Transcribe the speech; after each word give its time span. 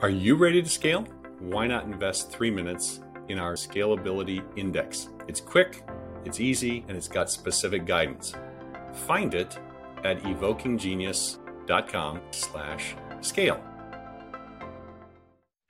Are 0.00 0.10
you 0.10 0.36
ready 0.36 0.62
to 0.62 0.68
scale? 0.68 1.04
Why 1.40 1.66
not 1.66 1.82
invest 1.82 2.30
three 2.30 2.52
minutes 2.52 3.00
in 3.28 3.40
our 3.40 3.54
Scalability 3.54 4.44
Index? 4.56 5.08
It's 5.26 5.40
quick, 5.40 5.82
it's 6.24 6.38
easy, 6.38 6.84
and 6.86 6.96
it's 6.96 7.08
got 7.08 7.28
specific 7.28 7.84
guidance. 7.84 8.32
Find 9.08 9.34
it 9.34 9.58
at 10.04 10.22
evokinggenius.com 10.22 12.20
slash 12.30 12.94
scale. 13.22 13.60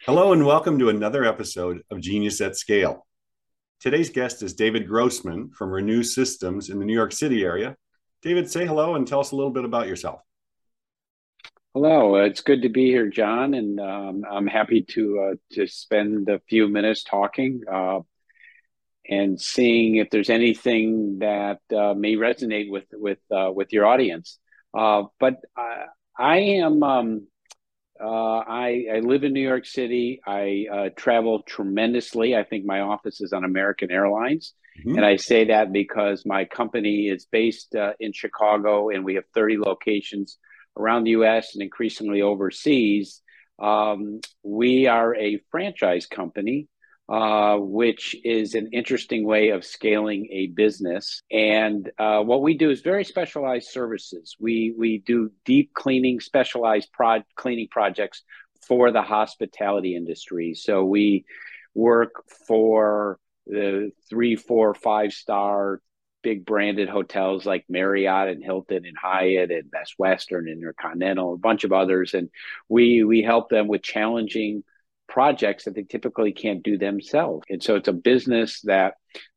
Hello 0.02 0.34
and 0.34 0.45
welcome 0.45 0.79
to 0.79 0.90
another 0.90 1.24
episode 1.24 1.80
of 1.90 2.02
Genius 2.02 2.42
at 2.42 2.54
Scale. 2.54 3.06
Today's 3.80 4.10
guest 4.10 4.42
is 4.42 4.52
David 4.52 4.86
Grossman 4.86 5.52
from 5.52 5.70
Renue 5.70 6.02
Systems 6.02 6.68
in 6.68 6.79
the 6.79 6.84
New 6.84 6.92
York 6.92 7.12
City 7.12 7.45
area. 7.45 7.76
David, 8.20 8.50
say 8.50 8.66
hello 8.66 8.95
and 8.95 9.08
tell 9.08 9.20
us 9.20 9.32
a 9.32 9.36
little 9.36 9.52
bit 9.52 9.64
about 9.64 9.88
yourself. 9.88 10.20
Hello, 11.75 12.16
it's 12.16 12.41
good 12.41 12.62
to 12.62 12.71
be 12.71 12.87
here, 12.87 13.09
John, 13.09 13.53
and 13.53 13.79
um, 13.79 14.25
I'm 14.29 14.46
happy 14.46 14.82
to 14.95 15.21
uh, 15.21 15.34
to 15.53 15.66
spend 15.66 16.30
a 16.30 16.41
few 16.48 16.66
minutes 16.66 17.05
talking 17.05 17.61
uh, 17.70 18.01
and 19.06 19.38
seeing 19.38 19.97
if 19.97 20.09
there's 20.09 20.30
anything 20.30 21.19
that 21.19 21.61
uh, 21.70 21.92
may 21.92 22.15
resonate 22.15 22.70
with 22.70 22.87
with 22.92 23.19
uh, 23.30 23.52
with 23.52 23.70
your 23.75 23.84
audience. 23.84 24.39
Uh, 24.73 25.05
but 25.20 25.42
I 26.19 26.39
am 26.39 26.83
um, 26.83 27.27
uh, 28.03 28.39
I, 28.39 28.87
I 28.95 28.98
live 29.00 29.23
in 29.23 29.34
New 29.34 29.47
York 29.47 29.66
City. 29.66 30.23
I 30.27 30.91
travel 30.97 31.42
tremendously. 31.42 32.34
I 32.34 32.45
think 32.45 32.64
my 32.64 32.80
office 32.80 33.20
is 33.20 33.34
on 33.34 33.45
American 33.45 33.91
Airlines. 33.91 34.55
Mm-hmm. 34.80 34.97
And 34.97 35.05
I 35.05 35.16
say 35.16 35.45
that 35.45 35.70
because 35.70 36.25
my 36.25 36.47
company 36.47 37.09
is 37.09 37.27
based 37.27 37.77
in 38.00 38.14
Chicago 38.14 38.89
and 38.89 39.05
we 39.05 39.16
have 39.16 39.25
30 39.34 39.59
locations 39.59 40.39
around 40.78 41.05
the 41.05 41.10
US 41.10 41.55
and 41.55 41.62
increasingly 41.62 42.23
overseas, 42.23 43.23
um, 43.59 44.20
we 44.42 44.86
are 44.86 45.14
a 45.16 45.41
franchise 45.50 46.06
company, 46.06 46.69
uh, 47.09 47.56
which 47.56 48.14
is 48.25 48.55
an 48.55 48.69
interesting 48.72 49.25
way 49.25 49.48
of 49.48 49.64
scaling 49.64 50.28
a 50.30 50.47
business. 50.48 51.22
And 51.30 51.91
uh, 51.98 52.20
what 52.20 52.42
we 52.42 52.56
do 52.56 52.70
is 52.70 52.80
very 52.80 53.05
specialized 53.05 53.69
services. 53.69 54.36
We, 54.38 54.75
we 54.77 54.98
do 54.98 55.33
deep 55.44 55.72
cleaning, 55.75 56.20
specialized 56.20 56.91
pro- 56.92 57.25
cleaning 57.34 57.69
projects 57.70 58.22
for 58.66 58.92
the 58.92 59.03
hospitality 59.03 59.97
industry. 59.97 60.55
So 60.55 60.84
we 60.84 61.25
work 61.75 62.12
for 62.47 63.19
the 63.47 63.91
three, 64.10 64.36
four, 64.36 64.75
five 64.75 65.12
star 65.12 65.81
big 66.22 66.44
branded 66.44 66.88
hotels 66.88 67.47
like 67.47 67.64
Marriott 67.69 68.28
and 68.28 68.42
Hilton 68.42 68.84
and 68.84 68.97
Hyatt 68.97 69.50
and 69.50 69.70
Best 69.70 69.94
Western 69.98 70.48
and 70.48 70.58
Intercontinental, 70.58 71.34
a 71.34 71.38
bunch 71.38 71.64
of 71.64 71.72
others, 71.72 72.14
and 72.14 72.30
we 72.69 73.05
we 73.05 73.22
help 73.22 73.48
them 73.48 73.69
with 73.69 73.83
challenging 73.83 74.64
projects 75.08 75.64
that 75.64 75.75
they 75.75 75.84
typically 75.84 76.33
can't 76.33 76.62
do 76.62 76.77
themselves. 76.77 77.44
And 77.48 77.62
so 77.62 77.77
it's 77.77 77.88
a 77.88 77.92
business 77.92 78.60
that 78.62 78.94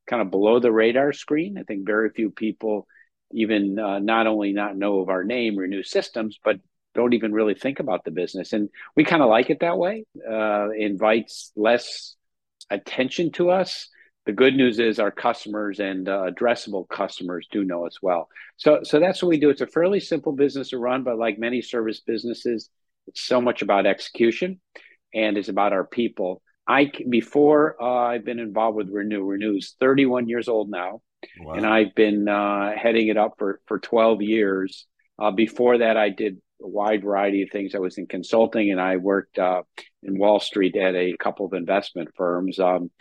kind 0.08 0.22
of 0.22 0.32
below 0.32 0.60
the 0.60 0.72
radar 0.72 1.14
screen. 1.14 1.58
I 1.58 1.64
think 1.64 1.86
very 1.86 2.10
few 2.10 2.30
people 2.30 2.88
even 3.34 3.80
uh, 3.80 4.00
not 4.00 4.28
only 4.28 4.52
not 4.52 4.76
know 4.76 5.00
of 5.00 5.10
our 5.10 5.24
name, 5.24 5.56
Renue 5.56 5.84
Systems, 5.84 6.38
but 6.44 6.58
don't 6.94 7.14
even 7.14 7.32
really 7.32 7.54
think 7.54 7.80
about 7.80 8.04
the 8.04 8.12
business. 8.12 8.52
And 8.54 8.70
we 8.96 9.06
kind 9.06 9.22
of 9.22 9.30
like 9.30 9.50
it 9.50 9.62
that 9.62 9.78
way. 9.78 10.06
Uh, 10.30 10.70
invites 10.72 11.52
less 11.56 12.16
attention 12.70 13.32
to 13.34 13.50
us 13.50 13.88
the 14.26 14.32
good 14.32 14.56
news 14.56 14.80
is 14.80 15.00
our 15.00 15.12
customers 15.12 15.80
and 15.80 16.08
uh, 16.08 16.26
addressable 16.30 16.88
customers 16.88 17.48
do 17.52 17.64
know 17.64 17.88
us 17.88 18.02
well. 18.02 18.30
So, 18.58 18.82
so 18.84 19.00
that's 19.00 19.22
what 19.24 19.30
we 19.30 19.40
do. 19.40 19.50
It's 19.50 19.62
a 19.62 19.68
fairly 19.68 20.00
simple 20.00 20.32
business 20.32 20.70
to 20.70 20.78
run, 20.78 21.04
but 21.04 21.18
like 21.18 21.40
many 21.40 21.62
service 21.62 22.02
businesses, 22.02 22.70
it's 23.08 23.22
so 23.22 23.42
much 23.42 23.64
about 23.64 23.88
execution, 23.88 24.60
and 25.14 25.38
it's 25.38 25.50
about 25.50 25.74
our 25.74 25.86
people. 25.86 26.42
I 26.68 26.92
before 27.10 27.82
uh, 27.82 28.08
I've 28.08 28.24
been 28.24 28.40
involved 28.40 28.78
with 28.78 28.90
Renue. 28.90 29.24
Renue's 29.24 29.76
31 29.80 30.30
years 30.30 30.48
old 30.48 30.70
now, 30.70 31.02
wow. 31.40 31.54
and 31.54 31.66
I've 31.66 31.96
been 31.96 32.28
uh, 32.28 32.74
heading 32.78 33.08
it 33.08 33.18
up 33.18 33.34
for 33.40 33.60
for 33.66 33.80
12 33.80 34.22
years. 34.22 34.86
Uh, 35.18 35.32
before 35.32 35.80
that, 35.80 35.98
I 35.98 36.10
did 36.10 36.38
a 36.62 36.68
wide 36.68 37.04
variety 37.04 37.42
of 37.42 37.50
things. 37.50 37.74
I 37.74 37.80
was 37.80 37.98
in 37.98 38.06
consulting, 38.06 38.72
and 38.72 38.80
I 38.80 38.98
worked 38.98 39.40
uh, 39.40 39.64
in 40.04 40.20
Wall 40.20 40.40
Street 40.40 40.76
at 40.76 40.94
a 40.96 41.18
couple 41.18 41.48
of 41.48 41.54
investment 41.54 42.10
firms. 42.16 42.60
Um, 42.60 42.92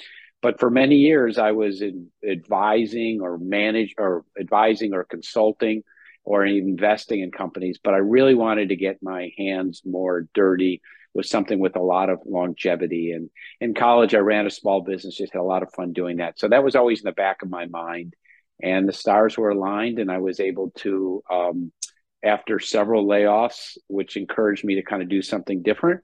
but 0.42 0.58
for 0.58 0.70
many 0.70 0.96
years, 0.96 1.38
I 1.38 1.52
was 1.52 1.82
advising 2.28 3.20
or 3.20 3.38
manage 3.38 3.94
or 3.98 4.24
advising 4.38 4.94
or 4.94 5.04
consulting 5.04 5.82
or 6.24 6.44
investing 6.46 7.20
in 7.20 7.30
companies. 7.30 7.78
But 7.82 7.94
I 7.94 7.98
really 7.98 8.34
wanted 8.34 8.70
to 8.70 8.76
get 8.76 9.02
my 9.02 9.32
hands 9.36 9.82
more 9.84 10.26
dirty 10.34 10.80
with 11.12 11.26
something 11.26 11.58
with 11.58 11.76
a 11.76 11.82
lot 11.82 12.08
of 12.08 12.20
longevity. 12.24 13.12
And 13.12 13.30
in 13.60 13.74
college, 13.74 14.14
I 14.14 14.18
ran 14.18 14.46
a 14.46 14.50
small 14.50 14.80
business, 14.80 15.16
just 15.16 15.32
had 15.32 15.40
a 15.40 15.42
lot 15.42 15.62
of 15.62 15.72
fun 15.72 15.92
doing 15.92 16.18
that. 16.18 16.38
So 16.38 16.48
that 16.48 16.64
was 16.64 16.76
always 16.76 17.00
in 17.00 17.06
the 17.06 17.12
back 17.12 17.42
of 17.42 17.50
my 17.50 17.66
mind. 17.66 18.14
And 18.62 18.88
the 18.88 18.92
stars 18.92 19.38
were 19.38 19.50
aligned, 19.50 19.98
and 19.98 20.10
I 20.10 20.18
was 20.18 20.38
able 20.38 20.70
to 20.76 21.22
um, 21.30 21.72
after 22.22 22.58
several 22.58 23.06
layoffs, 23.06 23.78
which 23.88 24.16
encouraged 24.16 24.64
me 24.64 24.74
to 24.74 24.82
kind 24.82 25.02
of 25.02 25.08
do 25.08 25.22
something 25.22 25.62
different, 25.62 26.02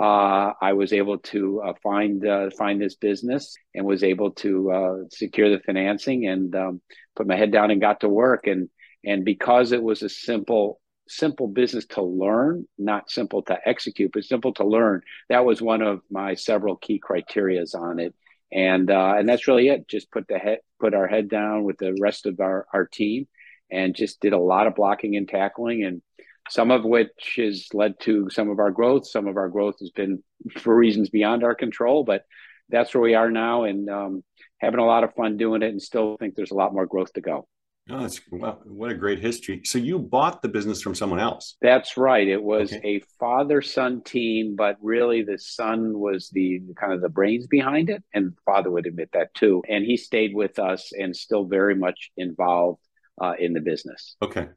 uh, 0.00 0.52
I 0.60 0.74
was 0.74 0.92
able 0.92 1.18
to 1.18 1.62
uh, 1.62 1.72
find 1.82 2.26
uh, 2.26 2.50
find 2.56 2.80
this 2.80 2.94
business 2.94 3.56
and 3.74 3.84
was 3.84 4.04
able 4.04 4.30
to 4.32 4.70
uh, 4.70 4.94
secure 5.10 5.50
the 5.50 5.62
financing 5.64 6.26
and 6.26 6.54
um, 6.54 6.80
put 7.16 7.26
my 7.26 7.36
head 7.36 7.50
down 7.50 7.70
and 7.70 7.80
got 7.80 8.00
to 8.00 8.08
work. 8.08 8.46
And 8.46 8.68
and 9.04 9.24
because 9.24 9.72
it 9.72 9.82
was 9.82 10.02
a 10.02 10.08
simple 10.08 10.80
simple 11.08 11.48
business 11.48 11.86
to 11.86 12.02
learn, 12.02 12.66
not 12.78 13.10
simple 13.10 13.42
to 13.42 13.56
execute, 13.64 14.10
but 14.12 14.24
simple 14.24 14.52
to 14.54 14.64
learn, 14.64 15.02
that 15.28 15.44
was 15.44 15.62
one 15.62 15.82
of 15.82 16.00
my 16.10 16.34
several 16.34 16.76
key 16.76 17.00
criterias 17.00 17.74
on 17.74 17.98
it. 17.98 18.14
And 18.52 18.90
uh, 18.90 19.14
and 19.16 19.28
that's 19.28 19.48
really 19.48 19.68
it. 19.68 19.88
Just 19.88 20.12
put 20.12 20.28
the 20.28 20.38
head 20.38 20.58
put 20.78 20.94
our 20.94 21.08
head 21.08 21.28
down 21.28 21.64
with 21.64 21.78
the 21.78 21.96
rest 22.00 22.26
of 22.26 22.38
our 22.38 22.66
our 22.72 22.86
team 22.86 23.26
and 23.70 23.94
just 23.94 24.20
did 24.20 24.32
a 24.32 24.38
lot 24.38 24.66
of 24.66 24.74
blocking 24.74 25.16
and 25.16 25.28
tackling 25.28 25.84
and 25.84 26.02
some 26.48 26.70
of 26.70 26.84
which 26.84 27.34
has 27.36 27.68
led 27.74 27.98
to 28.00 28.30
some 28.30 28.50
of 28.50 28.58
our 28.58 28.70
growth. 28.70 29.06
Some 29.06 29.26
of 29.26 29.36
our 29.36 29.48
growth 29.48 29.76
has 29.80 29.90
been 29.90 30.22
for 30.58 30.74
reasons 30.74 31.10
beyond 31.10 31.42
our 31.42 31.54
control, 31.54 32.04
but 32.04 32.24
that's 32.68 32.94
where 32.94 33.02
we 33.02 33.14
are 33.14 33.30
now 33.30 33.64
and 33.64 33.88
um, 33.90 34.24
having 34.58 34.80
a 34.80 34.86
lot 34.86 35.04
of 35.04 35.14
fun 35.14 35.36
doing 35.36 35.62
it 35.62 35.70
and 35.70 35.82
still 35.82 36.16
think 36.18 36.34
there's 36.34 36.50
a 36.50 36.56
lot 36.56 36.72
more 36.72 36.86
growth 36.86 37.12
to 37.14 37.20
go. 37.20 37.46
Oh, 37.88 38.00
that's 38.00 38.20
well, 38.32 38.60
what 38.64 38.90
a 38.90 38.94
great 38.94 39.20
history. 39.20 39.60
So 39.64 39.78
you 39.78 40.00
bought 40.00 40.42
the 40.42 40.48
business 40.48 40.82
from 40.82 40.96
someone 40.96 41.20
else. 41.20 41.56
That's 41.62 41.96
right. 41.96 42.26
It 42.26 42.42
was 42.42 42.72
okay. 42.72 42.96
a 42.96 43.02
father-son 43.20 44.02
team, 44.02 44.56
but 44.56 44.76
really 44.82 45.22
the 45.22 45.38
son 45.38 45.96
was 45.96 46.28
the 46.30 46.62
kind 46.76 46.92
of 46.92 47.00
the 47.00 47.08
brains 47.08 47.46
behind 47.46 47.88
it, 47.88 48.02
and 48.12 48.36
father 48.44 48.72
would 48.72 48.86
admit 48.86 49.10
that 49.12 49.32
too. 49.34 49.62
And 49.68 49.84
he 49.84 49.96
stayed 49.96 50.34
with 50.34 50.58
us 50.58 50.90
and 50.92 51.14
still 51.14 51.44
very 51.44 51.76
much 51.76 52.10
involved 52.16 52.80
uh, 53.20 53.34
in 53.38 53.52
the 53.52 53.60
business. 53.60 54.16
Okay. 54.22 54.48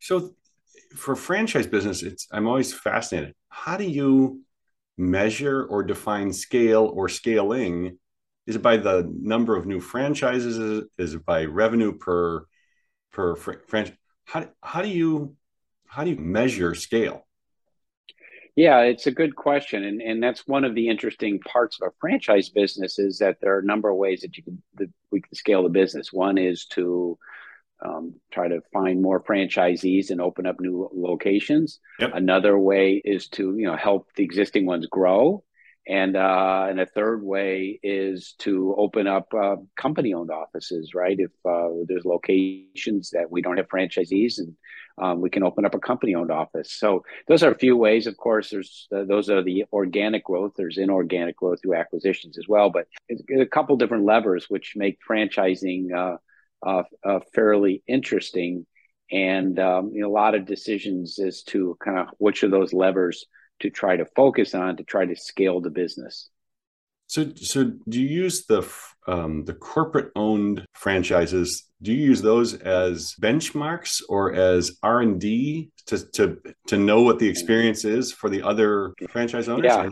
So 0.00 0.34
for 0.94 1.16
franchise 1.16 1.66
business, 1.66 2.02
it's 2.02 2.28
I'm 2.32 2.46
always 2.46 2.72
fascinated. 2.72 3.34
How 3.48 3.76
do 3.76 3.84
you 3.84 4.42
measure 4.96 5.64
or 5.64 5.82
define 5.82 6.32
scale 6.32 6.90
or 6.94 7.08
scaling? 7.08 7.98
Is 8.46 8.56
it 8.56 8.62
by 8.62 8.76
the 8.78 9.10
number 9.20 9.56
of 9.56 9.66
new 9.66 9.80
franchises? 9.80 10.58
Is 10.98 11.14
it 11.14 11.24
by 11.24 11.44
revenue 11.44 11.92
per 11.92 12.46
per 13.12 13.36
fr- 13.36 13.64
franchise? 13.66 13.96
How, 14.24 14.48
how 14.62 14.82
do 14.82 14.88
you 14.88 15.36
how 15.86 16.04
do 16.04 16.10
you 16.10 16.16
measure 16.16 16.74
scale? 16.74 17.26
Yeah, 18.56 18.80
it's 18.80 19.06
a 19.06 19.12
good 19.12 19.36
question, 19.36 19.84
and 19.84 20.02
and 20.02 20.22
that's 20.22 20.48
one 20.48 20.64
of 20.64 20.74
the 20.74 20.88
interesting 20.88 21.38
parts 21.40 21.78
of 21.80 21.88
a 21.88 21.92
franchise 22.00 22.48
business 22.48 22.98
is 22.98 23.18
that 23.18 23.36
there 23.40 23.54
are 23.54 23.60
a 23.60 23.64
number 23.64 23.88
of 23.88 23.96
ways 23.96 24.22
that 24.22 24.36
you 24.36 24.42
can 24.42 24.60
that 24.74 24.90
we 25.12 25.20
can 25.20 25.34
scale 25.34 25.62
the 25.62 25.68
business. 25.68 26.12
One 26.12 26.38
is 26.38 26.66
to 26.72 27.18
um, 27.84 28.14
try 28.32 28.48
to 28.48 28.60
find 28.72 29.00
more 29.00 29.22
franchisees 29.22 30.10
and 30.10 30.20
open 30.20 30.46
up 30.46 30.60
new 30.60 30.88
locations. 30.92 31.80
Yep. 32.00 32.10
Another 32.14 32.58
way 32.58 33.00
is 33.04 33.28
to 33.28 33.54
you 33.56 33.66
know 33.66 33.76
help 33.76 34.08
the 34.16 34.24
existing 34.24 34.66
ones 34.66 34.86
grow, 34.86 35.44
and 35.86 36.16
uh, 36.16 36.66
and 36.68 36.80
a 36.80 36.86
third 36.86 37.22
way 37.22 37.78
is 37.82 38.34
to 38.38 38.74
open 38.76 39.06
up 39.06 39.32
uh, 39.32 39.56
company-owned 39.76 40.30
offices. 40.30 40.92
Right, 40.94 41.18
if 41.18 41.30
uh, 41.44 41.68
there's 41.86 42.04
locations 42.04 43.10
that 43.10 43.30
we 43.30 43.42
don't 43.42 43.58
have 43.58 43.68
franchisees, 43.68 44.38
and 44.38 44.56
um, 44.98 45.20
we 45.20 45.30
can 45.30 45.44
open 45.44 45.64
up 45.64 45.74
a 45.74 45.78
company-owned 45.78 46.32
office. 46.32 46.72
So 46.72 47.04
those 47.28 47.44
are 47.44 47.52
a 47.52 47.58
few 47.58 47.76
ways. 47.76 48.08
Of 48.08 48.16
course, 48.16 48.50
there's 48.50 48.88
uh, 48.94 49.04
those 49.04 49.30
are 49.30 49.42
the 49.42 49.66
organic 49.72 50.24
growth. 50.24 50.54
There's 50.56 50.78
inorganic 50.78 51.36
growth 51.36 51.62
through 51.62 51.76
acquisitions 51.76 52.38
as 52.38 52.48
well, 52.48 52.70
but 52.70 52.88
it's 53.08 53.22
a 53.40 53.46
couple 53.46 53.76
different 53.76 54.04
levers 54.04 54.46
which 54.48 54.74
make 54.74 54.98
franchising 55.08 56.18
uh, 56.64 56.82
uh, 57.04 57.20
fairly 57.34 57.82
interesting, 57.86 58.66
and 59.10 59.58
um, 59.58 59.90
you 59.92 60.00
know, 60.02 60.08
a 60.08 60.12
lot 60.12 60.34
of 60.34 60.46
decisions 60.46 61.18
as 61.18 61.42
to 61.44 61.76
kind 61.82 61.98
of 61.98 62.08
which 62.18 62.42
of 62.42 62.50
those 62.50 62.72
levers 62.72 63.26
to 63.60 63.70
try 63.70 63.96
to 63.96 64.06
focus 64.16 64.54
on 64.54 64.76
to 64.76 64.84
try 64.84 65.04
to 65.04 65.16
scale 65.16 65.60
the 65.60 65.70
business. 65.70 66.28
So, 67.06 67.32
so 67.36 67.72
do 67.88 68.02
you 68.02 68.08
use 68.08 68.44
the 68.46 68.68
um, 69.06 69.44
the 69.46 69.54
corporate 69.54 70.12
owned 70.14 70.66
franchises? 70.74 71.64
Do 71.80 71.92
you 71.92 72.04
use 72.04 72.20
those 72.20 72.54
as 72.54 73.14
benchmarks 73.20 74.02
or 74.08 74.34
as 74.34 74.76
R 74.82 75.00
and 75.00 75.18
D 75.18 75.70
to 75.86 75.98
to 76.12 76.36
to 76.66 76.76
know 76.76 77.02
what 77.02 77.18
the 77.18 77.28
experience 77.28 77.84
is 77.86 78.12
for 78.12 78.28
the 78.28 78.42
other 78.42 78.92
franchise 79.08 79.48
owners? 79.48 79.64
Yeah. 79.64 79.88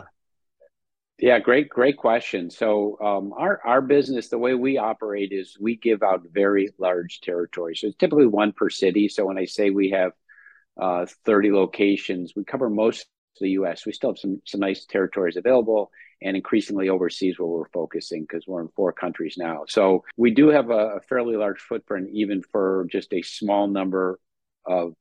Yeah, 1.19 1.39
great, 1.39 1.69
great 1.69 1.97
question. 1.97 2.51
So 2.51 2.97
um, 3.01 3.33
our 3.33 3.59
our 3.65 3.81
business, 3.81 4.29
the 4.29 4.37
way 4.37 4.53
we 4.53 4.77
operate 4.77 5.31
is 5.31 5.57
we 5.59 5.75
give 5.75 6.03
out 6.03 6.21
very 6.31 6.69
large 6.77 7.21
territories. 7.21 7.81
So 7.81 7.87
it's 7.87 7.97
typically 7.97 8.27
one 8.27 8.51
per 8.51 8.69
city. 8.69 9.09
So 9.09 9.25
when 9.25 9.37
I 9.39 9.45
say 9.45 9.71
we 9.71 9.89
have 9.91 10.11
uh, 10.79 11.07
30 11.25 11.51
locations, 11.51 12.33
we 12.35 12.43
cover 12.43 12.69
most 12.69 13.01
of 13.01 13.07
the 13.41 13.49
U.S. 13.51 13.85
We 13.85 13.93
still 13.93 14.11
have 14.11 14.19
some 14.19 14.41
some 14.45 14.59
nice 14.61 14.85
territories 14.85 15.37
available, 15.37 15.89
and 16.21 16.37
increasingly 16.37 16.89
overseas 16.89 17.39
where 17.39 17.47
we're 17.47 17.69
focusing 17.69 18.21
because 18.21 18.45
we're 18.47 18.61
in 18.61 18.69
four 18.75 18.93
countries 18.93 19.37
now. 19.39 19.63
So 19.67 20.03
we 20.17 20.29
do 20.31 20.49
have 20.49 20.69
a, 20.69 20.97
a 20.97 21.01
fairly 21.09 21.35
large 21.35 21.59
footprint, 21.59 22.09
even 22.13 22.43
for 22.43 22.85
just 22.91 23.11
a 23.11 23.23
small 23.23 23.67
number 23.67 24.19
of 24.67 24.93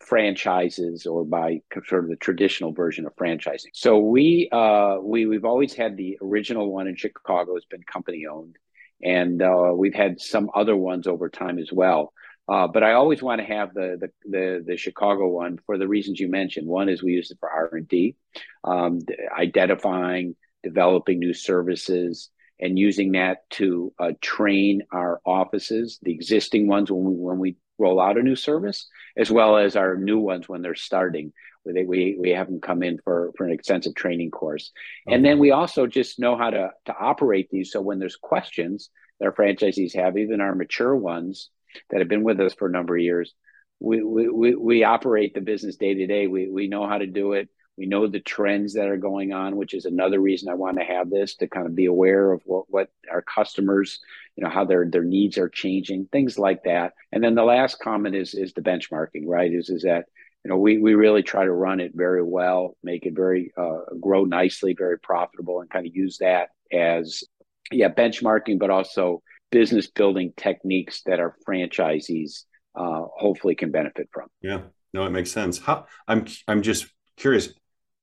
franchises 0.00 1.06
or 1.06 1.24
by 1.24 1.60
sort 1.86 2.04
of 2.04 2.10
the 2.10 2.16
traditional 2.16 2.72
version 2.72 3.06
of 3.06 3.14
franchising. 3.16 3.70
So 3.72 3.98
we 3.98 4.48
uh, 4.52 4.98
we 5.02 5.26
we've 5.26 5.44
always 5.44 5.74
had 5.74 5.96
the 5.96 6.18
original 6.22 6.72
one 6.72 6.88
in 6.88 6.96
Chicago 6.96 7.54
has 7.54 7.64
been 7.64 7.82
company 7.82 8.26
owned, 8.26 8.56
and 9.02 9.42
uh, 9.42 9.72
we've 9.74 9.94
had 9.94 10.20
some 10.20 10.50
other 10.54 10.76
ones 10.76 11.06
over 11.06 11.28
time 11.28 11.58
as 11.58 11.70
well. 11.72 12.12
Uh, 12.48 12.66
but 12.66 12.82
I 12.82 12.94
always 12.94 13.22
want 13.22 13.42
to 13.42 13.46
have 13.46 13.74
the, 13.74 13.98
the, 14.00 14.28
the 14.30 14.64
the 14.66 14.76
Chicago 14.76 15.28
one 15.28 15.58
for 15.66 15.76
the 15.76 15.88
reasons 15.88 16.18
you 16.18 16.28
mentioned. 16.28 16.66
One 16.66 16.88
is 16.88 17.02
we 17.02 17.12
use 17.12 17.30
it 17.30 17.38
for 17.40 17.50
R 17.50 17.70
and 17.72 17.86
D, 17.86 18.16
um, 18.64 19.00
identifying, 19.36 20.34
developing 20.62 21.18
new 21.18 21.34
services, 21.34 22.30
and 22.58 22.78
using 22.78 23.12
that 23.12 23.48
to 23.50 23.92
uh, 23.98 24.12
train 24.20 24.82
our 24.90 25.20
offices, 25.26 25.98
the 26.02 26.12
existing 26.12 26.68
ones 26.68 26.90
when 26.90 27.04
we 27.04 27.14
when 27.14 27.38
we 27.38 27.56
roll 27.78 28.00
out 28.00 28.18
a 28.18 28.22
new 28.22 28.36
service, 28.36 28.88
as 29.16 29.30
well 29.30 29.56
as 29.56 29.76
our 29.76 29.96
new 29.96 30.18
ones 30.18 30.48
when 30.48 30.62
they're 30.62 30.74
starting. 30.74 31.32
They, 31.64 31.84
we 31.84 32.16
we 32.18 32.30
have 32.30 32.46
them 32.46 32.60
come 32.60 32.82
in 32.82 32.98
for 33.04 33.32
for 33.36 33.44
an 33.44 33.52
extensive 33.52 33.94
training 33.94 34.30
course, 34.30 34.72
okay. 35.06 35.14
and 35.14 35.24
then 35.24 35.38
we 35.38 35.50
also 35.50 35.86
just 35.86 36.18
know 36.18 36.36
how 36.36 36.48
to 36.50 36.70
to 36.86 36.94
operate 36.98 37.50
these. 37.50 37.72
So 37.72 37.82
when 37.82 37.98
there's 37.98 38.16
questions 38.16 38.88
that 39.20 39.26
our 39.26 39.32
franchisees 39.32 39.94
have, 39.94 40.16
even 40.16 40.40
our 40.40 40.54
mature 40.54 40.96
ones 40.96 41.50
that 41.90 42.00
have 42.00 42.08
been 42.08 42.22
with 42.22 42.40
us 42.40 42.54
for 42.54 42.68
a 42.68 42.70
number 42.70 42.96
of 42.96 43.02
years, 43.02 43.34
we 43.80 44.02
we 44.02 44.54
we 44.54 44.84
operate 44.84 45.34
the 45.34 45.40
business 45.40 45.76
day 45.76 45.94
to 45.94 46.06
day. 46.06 46.26
We 46.26 46.48
we 46.48 46.68
know 46.68 46.88
how 46.88 46.98
to 46.98 47.06
do 47.06 47.34
it. 47.34 47.48
We 47.78 47.86
know 47.86 48.08
the 48.08 48.20
trends 48.20 48.74
that 48.74 48.88
are 48.88 48.96
going 48.96 49.32
on, 49.32 49.56
which 49.56 49.72
is 49.72 49.84
another 49.84 50.18
reason 50.18 50.48
I 50.48 50.54
want 50.54 50.78
to 50.78 50.84
have 50.84 51.10
this 51.10 51.36
to 51.36 51.46
kind 51.46 51.66
of 51.66 51.76
be 51.76 51.86
aware 51.86 52.32
of 52.32 52.42
what, 52.44 52.64
what 52.68 52.90
our 53.10 53.22
customers, 53.22 54.00
you 54.34 54.42
know, 54.42 54.50
how 54.50 54.64
their 54.64 54.90
their 54.90 55.04
needs 55.04 55.38
are 55.38 55.48
changing, 55.48 56.08
things 56.10 56.38
like 56.38 56.64
that. 56.64 56.94
And 57.12 57.22
then 57.22 57.36
the 57.36 57.44
last 57.44 57.78
comment 57.78 58.16
is 58.16 58.34
is 58.34 58.52
the 58.52 58.62
benchmarking, 58.62 59.22
right? 59.26 59.52
Is 59.52 59.70
is 59.70 59.82
that 59.82 60.06
you 60.44 60.50
know 60.50 60.58
we 60.58 60.78
we 60.78 60.94
really 60.94 61.22
try 61.22 61.44
to 61.44 61.52
run 61.52 61.78
it 61.78 61.92
very 61.94 62.22
well, 62.22 62.76
make 62.82 63.06
it 63.06 63.14
very 63.14 63.52
uh, 63.56 63.94
grow 64.00 64.24
nicely, 64.24 64.74
very 64.76 64.98
profitable, 64.98 65.60
and 65.60 65.70
kind 65.70 65.86
of 65.86 65.94
use 65.94 66.18
that 66.18 66.48
as 66.72 67.22
yeah 67.70 67.88
benchmarking, 67.88 68.58
but 68.58 68.70
also 68.70 69.22
business 69.52 69.86
building 69.86 70.32
techniques 70.36 71.02
that 71.06 71.20
our 71.20 71.36
franchisees 71.48 72.42
uh, 72.74 73.04
hopefully 73.16 73.54
can 73.54 73.70
benefit 73.70 74.08
from. 74.12 74.28
Yeah, 74.42 74.62
no, 74.92 75.06
it 75.06 75.10
makes 75.10 75.30
sense. 75.30 75.58
How 75.58 75.86
I'm 76.08 76.26
I'm 76.48 76.62
just 76.62 76.88
curious 77.16 77.52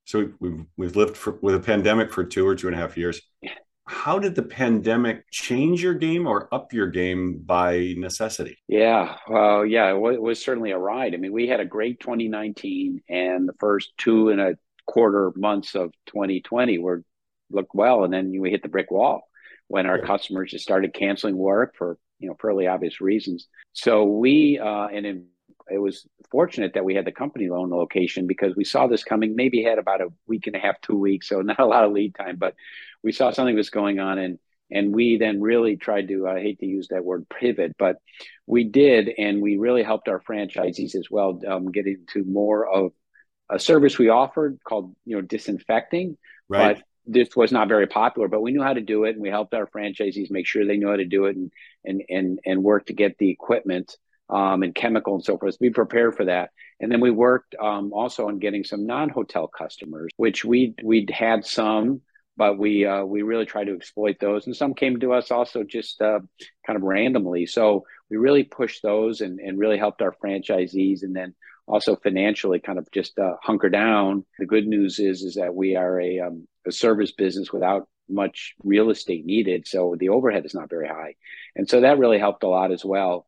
so 0.05 0.31
we've 0.39 0.65
we've 0.77 0.95
lived 0.95 1.17
for, 1.17 1.37
with 1.41 1.55
a 1.55 1.59
pandemic 1.59 2.11
for 2.11 2.23
two 2.23 2.47
or 2.47 2.55
two 2.55 2.67
and 2.67 2.75
a 2.75 2.79
half 2.79 2.97
years. 2.97 3.21
How 3.87 4.17
did 4.17 4.33
the 4.33 4.43
pandemic 4.43 5.29
change 5.29 5.83
your 5.83 5.93
game 5.93 6.25
or 6.25 6.51
up 6.51 6.73
your 6.73 6.87
game 6.87 7.43
by 7.45 7.93
necessity? 7.97 8.57
Yeah, 8.67 9.15
well, 9.29 9.63
yeah, 9.63 9.91
it 9.91 9.99
was, 9.99 10.15
it 10.15 10.21
was 10.21 10.43
certainly 10.43 10.71
a 10.71 10.77
ride. 10.77 11.13
I 11.13 11.17
mean, 11.17 11.31
we 11.31 11.47
had 11.47 11.59
a 11.59 11.65
great 11.65 11.99
2019, 11.99 13.03
and 13.07 13.47
the 13.47 13.53
first 13.59 13.91
two 13.97 14.29
and 14.29 14.41
a 14.41 14.57
quarter 14.87 15.31
months 15.35 15.75
of 15.75 15.91
2020 16.07 16.79
were 16.79 17.03
looked 17.51 17.75
well, 17.75 18.03
and 18.03 18.13
then 18.13 18.33
we 18.39 18.49
hit 18.49 18.63
the 18.63 18.69
brick 18.69 18.89
wall 18.89 19.21
when 19.67 19.85
our 19.85 19.99
customers 19.99 20.51
just 20.51 20.63
started 20.63 20.93
canceling 20.93 21.37
work 21.37 21.75
for 21.77 21.97
you 22.19 22.27
know 22.27 22.35
fairly 22.41 22.67
obvious 22.67 23.01
reasons. 23.01 23.47
So 23.73 24.03
we 24.03 24.59
uh, 24.59 24.87
and 24.87 25.05
in 25.05 25.27
it 25.69 25.79
was 25.79 26.05
fortunate 26.29 26.73
that 26.73 26.85
we 26.85 26.95
had 26.95 27.05
the 27.05 27.11
company 27.11 27.49
loan 27.49 27.71
location 27.71 28.27
because 28.27 28.55
we 28.55 28.63
saw 28.63 28.87
this 28.87 29.03
coming. 29.03 29.35
Maybe 29.35 29.63
had 29.63 29.79
about 29.79 30.01
a 30.01 30.09
week 30.27 30.47
and 30.47 30.55
a 30.55 30.59
half, 30.59 30.79
two 30.81 30.97
weeks, 30.97 31.29
so 31.29 31.41
not 31.41 31.59
a 31.59 31.65
lot 31.65 31.83
of 31.83 31.91
lead 31.91 32.15
time, 32.15 32.37
but 32.37 32.55
we 33.03 33.11
saw 33.11 33.31
something 33.31 33.55
was 33.55 33.69
going 33.69 33.99
on, 33.99 34.17
and 34.17 34.39
and 34.71 34.93
we 34.93 35.17
then 35.17 35.41
really 35.41 35.77
tried 35.77 36.07
to. 36.09 36.27
I 36.27 36.41
hate 36.41 36.59
to 36.59 36.65
use 36.65 36.89
that 36.89 37.05
word 37.05 37.27
pivot, 37.29 37.75
but 37.77 37.97
we 38.45 38.63
did, 38.63 39.09
and 39.17 39.41
we 39.41 39.57
really 39.57 39.83
helped 39.83 40.07
our 40.07 40.19
franchisees 40.19 40.95
as 40.95 41.07
well 41.09 41.39
um, 41.47 41.71
get 41.71 41.87
into 41.87 42.23
more 42.23 42.67
of 42.67 42.91
a 43.49 43.59
service 43.59 43.97
we 43.97 44.09
offered 44.09 44.59
called 44.63 44.95
you 45.05 45.15
know 45.15 45.21
disinfecting, 45.21 46.17
right. 46.49 46.77
but 46.77 46.83
this 47.07 47.35
was 47.35 47.51
not 47.51 47.67
very 47.67 47.87
popular, 47.87 48.27
but 48.27 48.41
we 48.41 48.51
knew 48.51 48.63
how 48.63 48.73
to 48.73 48.81
do 48.81 49.03
it, 49.03 49.11
and 49.11 49.21
we 49.21 49.29
helped 49.29 49.53
our 49.53 49.67
franchisees 49.67 50.31
make 50.31 50.47
sure 50.47 50.65
they 50.65 50.77
knew 50.77 50.89
how 50.89 50.95
to 50.95 51.05
do 51.05 51.25
it, 51.25 51.35
and 51.35 51.51
and 51.83 52.03
and 52.09 52.39
and 52.45 52.63
work 52.63 52.87
to 52.87 52.93
get 52.93 53.17
the 53.17 53.29
equipment 53.29 53.97
um, 54.29 54.63
and 54.63 54.73
chemical 54.73 55.15
and 55.15 55.23
so 55.23 55.37
forth. 55.37 55.57
We 55.59 55.69
prepared 55.69 56.15
for 56.15 56.25
that. 56.25 56.49
And 56.79 56.91
then 56.91 56.99
we 56.99 57.11
worked 57.11 57.55
um, 57.61 57.93
also 57.93 58.27
on 58.27 58.39
getting 58.39 58.63
some 58.63 58.85
non-hotel 58.85 59.47
customers, 59.47 60.11
which 60.17 60.43
we 60.43 60.75
we'd 60.83 61.09
had 61.09 61.45
some, 61.45 62.01
but 62.35 62.57
we 62.57 62.85
uh, 62.85 63.05
we 63.05 63.21
really 63.21 63.45
tried 63.45 63.65
to 63.65 63.75
exploit 63.75 64.17
those. 64.19 64.45
And 64.45 64.55
some 64.55 64.73
came 64.73 64.99
to 64.99 65.13
us 65.13 65.31
also 65.31 65.63
just 65.63 66.01
uh, 66.01 66.19
kind 66.65 66.77
of 66.77 66.83
randomly. 66.83 67.45
So 67.45 67.85
we 68.09 68.17
really 68.17 68.43
pushed 68.43 68.83
those 68.83 69.21
and, 69.21 69.39
and 69.39 69.57
really 69.57 69.77
helped 69.77 70.01
our 70.01 70.15
franchisees. 70.23 71.03
And 71.03 71.15
then 71.15 71.33
also 71.67 71.95
financially 71.95 72.59
kind 72.59 72.77
of 72.77 72.89
just 72.91 73.17
uh, 73.17 73.35
hunker 73.41 73.69
down. 73.69 74.25
The 74.39 74.45
good 74.45 74.67
news 74.67 74.99
is 74.99 75.21
is 75.23 75.35
that 75.35 75.55
we 75.55 75.75
are 75.75 75.99
a, 75.99 76.19
um, 76.19 76.47
a 76.67 76.71
service 76.71 77.11
business 77.11 77.51
without 77.51 77.87
much 78.07 78.53
real 78.63 78.91
estate 78.91 79.25
needed, 79.25 79.67
so 79.67 79.95
the 79.97 80.09
overhead 80.09 80.45
is 80.45 80.53
not 80.53 80.69
very 80.69 80.87
high, 80.87 81.15
and 81.55 81.67
so 81.67 81.81
that 81.81 81.97
really 81.97 82.19
helped 82.19 82.43
a 82.43 82.47
lot 82.47 82.71
as 82.71 82.85
well 82.85 83.25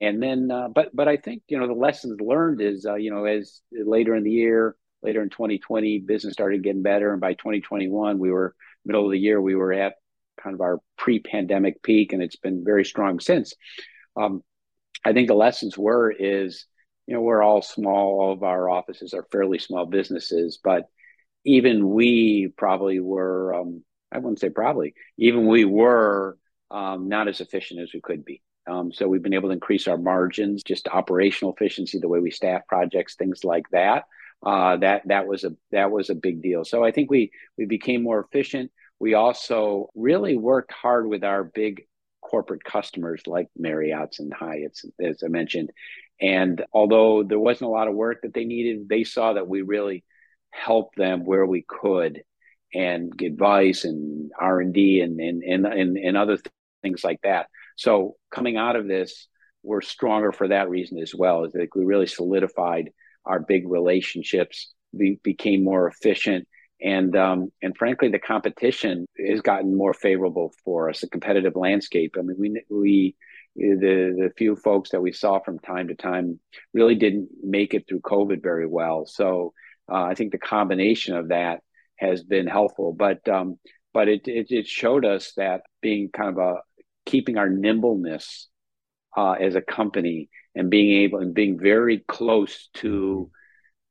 and 0.00 0.22
then 0.22 0.50
uh, 0.50 0.68
but 0.68 0.94
but 0.94 1.08
i 1.08 1.16
think 1.16 1.42
you 1.48 1.58
know 1.58 1.66
the 1.66 1.72
lessons 1.72 2.20
learned 2.20 2.60
is 2.60 2.86
uh, 2.86 2.94
you 2.94 3.10
know 3.10 3.24
as 3.24 3.60
later 3.72 4.14
in 4.14 4.24
the 4.24 4.30
year 4.30 4.76
later 5.02 5.22
in 5.22 5.30
2020 5.30 6.00
business 6.00 6.32
started 6.32 6.62
getting 6.62 6.82
better. 6.82 7.12
And 7.12 7.20
by 7.20 7.34
2021 7.34 8.18
we 8.18 8.30
were 8.30 8.54
middle 8.84 9.04
of 9.04 9.10
the 9.10 9.18
year 9.18 9.40
we 9.40 9.54
were 9.54 9.72
at 9.72 9.94
kind 10.42 10.54
of 10.54 10.60
our 10.60 10.78
pre-pandemic 10.96 11.82
peak 11.82 12.12
and 12.12 12.22
it's 12.22 12.36
been 12.36 12.64
very 12.64 12.84
strong 12.84 13.20
since. 13.20 13.54
Um, 14.16 14.42
i 15.04 15.12
think 15.12 15.28
the 15.28 15.34
lessons 15.34 15.78
were 15.78 16.10
is 16.10 16.66
you 17.06 17.14
know 17.14 17.20
we're 17.20 17.42
all 17.42 17.62
small 17.62 18.20
all 18.20 18.32
of 18.32 18.42
our 18.42 18.68
offices 18.68 19.14
are 19.14 19.26
fairly 19.30 19.58
small 19.58 19.86
businesses 19.86 20.58
but 20.62 20.86
even 21.44 21.88
we 21.88 22.52
probably 22.56 22.98
were 22.98 23.54
um, 23.54 23.84
i 24.10 24.18
wouldn't 24.18 24.40
say 24.40 24.50
probably 24.50 24.94
even 25.16 25.46
we 25.46 25.64
were 25.64 26.36
um, 26.72 27.08
not 27.08 27.28
as 27.28 27.40
efficient 27.40 27.80
as 27.80 27.90
we 27.94 28.00
could 28.00 28.24
be 28.24 28.42
um, 28.68 28.92
so 28.92 29.08
we've 29.08 29.22
been 29.22 29.34
able 29.34 29.48
to 29.48 29.54
increase 29.54 29.88
our 29.88 29.98
margins, 29.98 30.62
just 30.62 30.88
operational 30.88 31.52
efficiency, 31.52 31.98
the 31.98 32.08
way 32.08 32.20
we 32.20 32.30
staff 32.30 32.66
projects, 32.68 33.14
things 33.14 33.44
like 33.44 33.68
that. 33.70 34.04
Uh, 34.44 34.76
that 34.76 35.02
that 35.06 35.26
was 35.26 35.42
a 35.42 35.50
that 35.72 35.90
was 35.90 36.10
a 36.10 36.14
big 36.14 36.42
deal. 36.42 36.64
So 36.64 36.84
I 36.84 36.92
think 36.92 37.10
we 37.10 37.32
we 37.56 37.64
became 37.66 38.02
more 38.02 38.20
efficient. 38.20 38.70
We 39.00 39.14
also 39.14 39.90
really 39.94 40.36
worked 40.36 40.72
hard 40.72 41.08
with 41.08 41.24
our 41.24 41.42
big 41.42 41.86
corporate 42.20 42.62
customers 42.62 43.22
like 43.26 43.48
Marriott's 43.56 44.20
and 44.20 44.32
Hyatt's, 44.32 44.84
as 45.00 45.22
I 45.24 45.28
mentioned. 45.28 45.70
And 46.20 46.64
although 46.72 47.22
there 47.22 47.38
wasn't 47.38 47.68
a 47.68 47.72
lot 47.72 47.88
of 47.88 47.94
work 47.94 48.22
that 48.22 48.34
they 48.34 48.44
needed, 48.44 48.88
they 48.88 49.04
saw 49.04 49.32
that 49.32 49.48
we 49.48 49.62
really 49.62 50.04
helped 50.50 50.96
them 50.96 51.24
where 51.24 51.46
we 51.46 51.64
could 51.66 52.22
and 52.74 53.20
advice 53.22 53.84
and 53.84 54.30
R 54.38 54.60
and 54.60 54.74
D 54.74 55.00
and 55.00 55.18
and 55.20 55.42
and 55.42 55.96
and 55.96 56.16
other 56.16 56.36
th- 56.36 56.52
things 56.82 57.02
like 57.02 57.20
that. 57.22 57.48
So 57.78 58.16
coming 58.30 58.56
out 58.56 58.76
of 58.76 58.88
this, 58.88 59.28
we're 59.62 59.80
stronger 59.80 60.32
for 60.32 60.48
that 60.48 60.68
reason 60.68 60.98
as 60.98 61.14
well. 61.14 61.44
Is 61.44 61.52
that 61.52 61.68
we 61.74 61.84
really 61.84 62.06
solidified 62.06 62.90
our 63.24 63.40
big 63.40 63.68
relationships, 63.68 64.72
we 64.92 65.20
became 65.22 65.64
more 65.64 65.86
efficient, 65.86 66.48
and 66.80 67.16
um, 67.16 67.52
and 67.62 67.76
frankly, 67.76 68.08
the 68.08 68.18
competition 68.18 69.06
has 69.26 69.40
gotten 69.40 69.76
more 69.76 69.94
favorable 69.94 70.52
for 70.64 70.88
us. 70.88 71.00
The 71.00 71.08
competitive 71.08 71.54
landscape. 71.56 72.16
I 72.18 72.22
mean, 72.22 72.36
we 72.38 72.64
we 72.68 73.14
the 73.56 74.14
the 74.18 74.32
few 74.36 74.56
folks 74.56 74.90
that 74.90 75.00
we 75.00 75.12
saw 75.12 75.38
from 75.38 75.58
time 75.58 75.88
to 75.88 75.94
time 75.94 76.40
really 76.74 76.94
didn't 76.94 77.28
make 77.42 77.74
it 77.74 77.86
through 77.88 78.00
COVID 78.00 78.42
very 78.42 78.66
well. 78.66 79.06
So 79.06 79.52
uh, 79.90 80.02
I 80.02 80.14
think 80.14 80.32
the 80.32 80.38
combination 80.38 81.16
of 81.16 81.28
that 81.28 81.60
has 81.96 82.22
been 82.22 82.46
helpful. 82.46 82.92
But 82.92 83.28
um, 83.28 83.58
but 83.92 84.08
it, 84.08 84.22
it, 84.26 84.46
it 84.50 84.66
showed 84.66 85.04
us 85.04 85.32
that 85.36 85.62
being 85.80 86.10
kind 86.12 86.30
of 86.30 86.38
a 86.38 86.56
keeping 87.12 87.36
our 87.38 87.48
nimbleness 87.48 88.48
uh, 89.16 89.32
as 89.32 89.54
a 89.56 89.60
company 89.78 90.28
and 90.54 90.70
being 90.70 90.90
able 91.04 91.18
and 91.20 91.34
being 91.34 91.58
very 91.58 91.98
close 92.16 92.68
to 92.74 93.30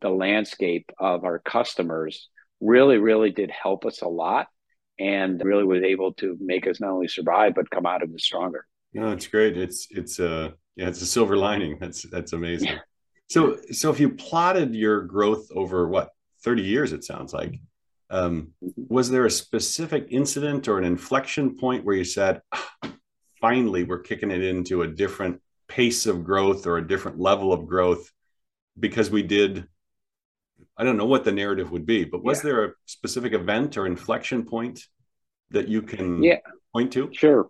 the 0.01 0.09
landscape 0.09 0.87
of 0.99 1.23
our 1.25 1.39
customers 1.39 2.29
really 2.61 2.97
really 2.97 3.31
did 3.31 3.51
help 3.51 3.85
us 3.85 4.01
a 4.01 4.07
lot 4.07 4.47
and 4.99 5.41
really 5.43 5.63
was 5.63 5.83
able 5.83 6.13
to 6.13 6.37
make 6.39 6.65
us 6.67 6.79
not 6.79 6.91
only 6.91 7.07
survive 7.07 7.53
but 7.55 7.69
come 7.75 7.85
out 7.85 8.03
of 8.03 8.09
it 8.13 8.21
stronger. 8.21 8.65
No 8.93 9.11
it's 9.11 9.27
great. 9.27 9.57
It's 9.57 9.87
it's 9.91 10.19
a 10.19 10.53
yeah 10.75 10.87
it's 10.89 11.01
a 11.01 11.05
silver 11.05 11.37
lining. 11.37 11.77
That's 11.79 12.03
that's 12.09 12.33
amazing. 12.33 12.73
Yeah. 12.73 12.79
so 13.29 13.57
so 13.71 13.89
if 13.91 13.99
you 13.99 14.09
plotted 14.11 14.75
your 14.75 15.01
growth 15.03 15.47
over 15.55 15.87
what 15.87 16.09
30 16.43 16.63
years 16.63 16.93
it 16.93 17.03
sounds 17.03 17.33
like 17.33 17.53
Um, 18.09 18.53
was 18.89 19.09
there 19.11 19.25
a 19.25 19.31
specific 19.31 20.07
incident 20.11 20.67
or 20.69 20.77
an 20.79 20.85
inflection 20.85 21.57
point 21.57 21.83
where 21.85 21.95
you 22.01 22.05
said, 22.05 22.41
ah, 22.53 22.76
finally, 23.39 23.83
we're 23.83 23.99
kicking 23.99 24.31
it 24.31 24.43
into 24.43 24.81
a 24.81 24.87
different 24.87 25.41
pace 25.67 26.05
of 26.05 26.23
growth 26.23 26.65
or 26.65 26.77
a 26.77 26.87
different 26.87 27.19
level 27.19 27.53
of 27.53 27.67
growth 27.67 28.11
because 28.79 29.09
we 29.09 29.23
did? 29.23 29.67
I 30.77 30.83
don't 30.83 30.97
know 30.97 31.05
what 31.05 31.23
the 31.23 31.31
narrative 31.31 31.71
would 31.71 31.85
be, 31.85 32.03
but 32.03 32.23
was 32.23 32.39
yeah. 32.39 32.43
there 32.43 32.65
a 32.65 32.71
specific 32.85 33.33
event 33.33 33.77
or 33.77 33.85
inflection 33.85 34.45
point 34.45 34.85
that 35.51 35.67
you 35.67 35.81
can 35.81 36.23
yeah. 36.23 36.37
point 36.73 36.93
to? 36.93 37.09
Sure. 37.13 37.47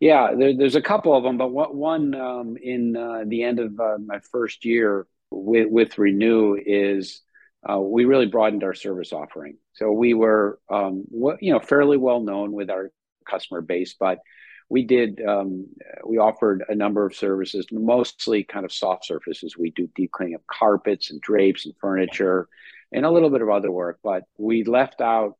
Yeah, 0.00 0.34
there, 0.36 0.56
there's 0.56 0.76
a 0.76 0.82
couple 0.82 1.14
of 1.14 1.22
them, 1.22 1.36
but 1.36 1.52
one 1.52 2.14
um, 2.14 2.56
in 2.56 2.96
uh, 2.96 3.24
the 3.26 3.42
end 3.42 3.60
of 3.60 3.78
uh, 3.78 3.98
my 3.98 4.18
first 4.32 4.64
year 4.64 5.06
with, 5.30 5.68
with 5.70 5.94
Renue 5.98 6.56
is 6.64 7.20
uh, 7.68 7.78
we 7.78 8.04
really 8.04 8.26
broadened 8.26 8.64
our 8.64 8.74
service 8.74 9.12
offering. 9.12 9.58
So 9.74 9.92
we 9.92 10.14
were, 10.14 10.58
um, 10.70 11.04
what, 11.08 11.42
you 11.42 11.52
know, 11.52 11.60
fairly 11.60 11.96
well 11.96 12.20
known 12.20 12.52
with 12.52 12.70
our 12.70 12.90
customer 13.28 13.60
base, 13.60 13.94
but 13.98 14.20
we 14.68 14.84
did 14.84 15.20
um, 15.26 15.66
we 16.04 16.18
offered 16.18 16.64
a 16.68 16.74
number 16.74 17.06
of 17.06 17.14
services, 17.14 17.66
mostly 17.72 18.44
kind 18.44 18.64
of 18.64 18.72
soft 18.72 19.06
surfaces. 19.06 19.56
We 19.56 19.70
do 19.70 19.88
deep 19.94 20.12
cleaning 20.12 20.34
of 20.34 20.46
carpets 20.46 21.10
and 21.10 21.20
drapes 21.20 21.64
and 21.64 21.74
furniture, 21.80 22.48
and 22.92 23.06
a 23.06 23.10
little 23.10 23.30
bit 23.30 23.42
of 23.42 23.48
other 23.48 23.70
work. 23.70 23.98
But 24.02 24.24
we 24.36 24.64
left 24.64 25.00
out, 25.00 25.36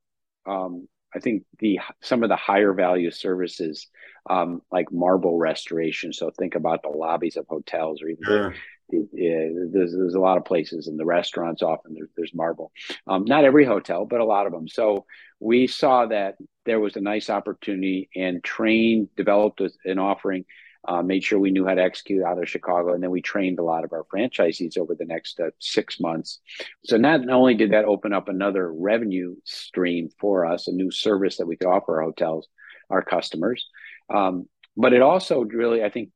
um, 0.47 0.89
I 1.15 1.19
think, 1.19 1.45
the 1.59 1.81
some 2.01 2.23
of 2.23 2.31
the 2.31 2.37
higher 2.37 2.73
value 2.73 3.11
services 3.11 3.89
um, 4.31 4.63
like 4.73 4.91
marble 4.91 5.39
restoration. 5.39 6.13
So 6.13 6.31
think 6.31 6.55
about 6.55 6.83
the 6.83 6.89
lobbies 6.89 7.37
of 7.37 7.47
hotels 7.49 8.03
or 8.03 8.09
even 8.09 8.25
sure 8.25 8.55
there's, 8.91 9.93
there's 9.93 10.15
a 10.15 10.21
lot 10.21 10.39
of 10.39 10.45
places 10.45 10.89
in 10.89 10.97
the 10.97 11.05
restaurants 11.05 11.63
often 11.63 11.95
there's, 11.95 12.09
there's 12.17 12.35
marble. 12.35 12.73
Um, 13.07 13.25
not 13.25 13.45
every 13.45 13.65
hotel 13.65 14.07
but 14.07 14.21
a 14.21 14.25
lot 14.25 14.47
of 14.47 14.53
them. 14.53 14.69
So 14.69 15.07
we 15.41 15.67
saw 15.67 16.07
that 16.07 16.37
there 16.65 16.81
was 16.81 16.97
a 16.97 17.01
nice 17.01 17.31
opportunity 17.31 18.09
and 18.15 18.43
trained 18.43 19.09
developed 19.17 19.63
an 19.85 19.99
offering 19.99 20.45
uh, 20.87 21.03
made 21.03 21.25
sure 21.25 21.39
we 21.39 21.51
knew 21.51 21.67
how 21.67 21.75
to 21.75 21.83
execute 21.83 22.23
out 22.23 22.41
of 22.41 22.49
chicago 22.49 22.95
and 22.95 23.03
then 23.03 23.11
we 23.11 23.21
trained 23.21 23.59
a 23.59 23.65
lot 23.65 23.85
of 23.85 23.93
our 23.93 24.05
franchisees 24.05 24.79
over 24.79 24.95
the 24.95 25.05
next 25.05 25.39
uh, 25.41 25.51
six 25.59 26.01
months. 26.01 26.41
So 26.85 26.97
not 26.97 27.29
only 27.29 27.55
did 27.55 27.73
that 27.73 27.85
open 27.85 28.13
up 28.13 28.29
another 28.29 28.73
revenue 28.73 29.37
stream 29.45 30.09
for 30.21 30.47
us 30.47 30.69
a 30.69 30.73
new 30.73 30.91
service 30.91 31.37
that 31.39 31.47
we 31.47 31.57
could 31.57 31.69
offer 31.69 31.97
our 31.97 32.03
hotels 32.03 32.49
our 32.91 33.03
customers 33.03 33.67
um, 34.09 34.49
but 34.77 34.93
it 34.95 35.03
also 35.03 35.43
really 35.43 35.85
i 35.85 35.91
think 35.91 36.11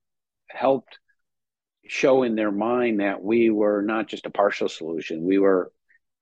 helped 0.49 0.99
show 1.87 2.23
in 2.23 2.35
their 2.35 2.53
mind 2.53 3.01
that 3.01 3.23
we 3.23 3.51
were 3.51 3.83
not 3.83 4.09
just 4.09 4.27
a 4.27 4.31
partial 4.31 4.69
solution, 4.69 5.25
we 5.25 5.39
were 5.39 5.73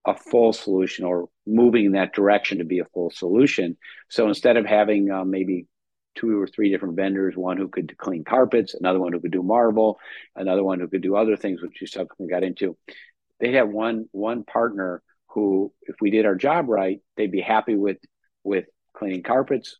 a 0.07 0.15
full 0.17 0.53
solution 0.53 1.05
or 1.05 1.29
moving 1.47 1.87
in 1.87 1.93
that 1.93 2.15
direction 2.15 2.59
to 2.59 2.65
be 2.65 2.79
a 2.79 2.87
full 2.87 3.11
solution. 3.11 3.77
So 4.09 4.29
instead 4.29 4.57
of 4.57 4.65
having 4.65 5.11
uh, 5.11 5.25
maybe 5.25 5.67
two 6.15 6.41
or 6.41 6.47
three 6.47 6.71
different 6.71 6.97
vendors, 6.97 7.37
one 7.37 7.57
who 7.57 7.69
could 7.69 7.97
clean 7.99 8.25
carpets, 8.25 8.75
another 8.75 8.99
one 8.99 9.13
who 9.13 9.21
could 9.21 9.31
do 9.31 9.43
marble, 9.43 9.99
another 10.35 10.65
one 10.65 10.81
who 10.81 10.89
could 10.89 11.03
do 11.03 11.17
other 11.17 11.37
things, 11.37 11.61
which 11.61 11.81
you 11.81 11.87
subsequently 11.87 12.33
got 12.33 12.43
into, 12.43 12.77
they'd 13.39 13.55
have 13.55 13.69
one 13.69 14.07
one 14.13 14.45
partner 14.45 15.03
who, 15.29 15.73
if 15.83 15.97
we 16.01 16.11
did 16.11 16.27
our 16.27 16.35
job 16.35 16.69
right, 16.69 17.01
they'd 17.17 17.31
be 17.31 17.41
happy 17.41 17.75
with 17.75 17.99
with 18.43 18.65
cleaning 18.95 19.23
carpets. 19.23 19.77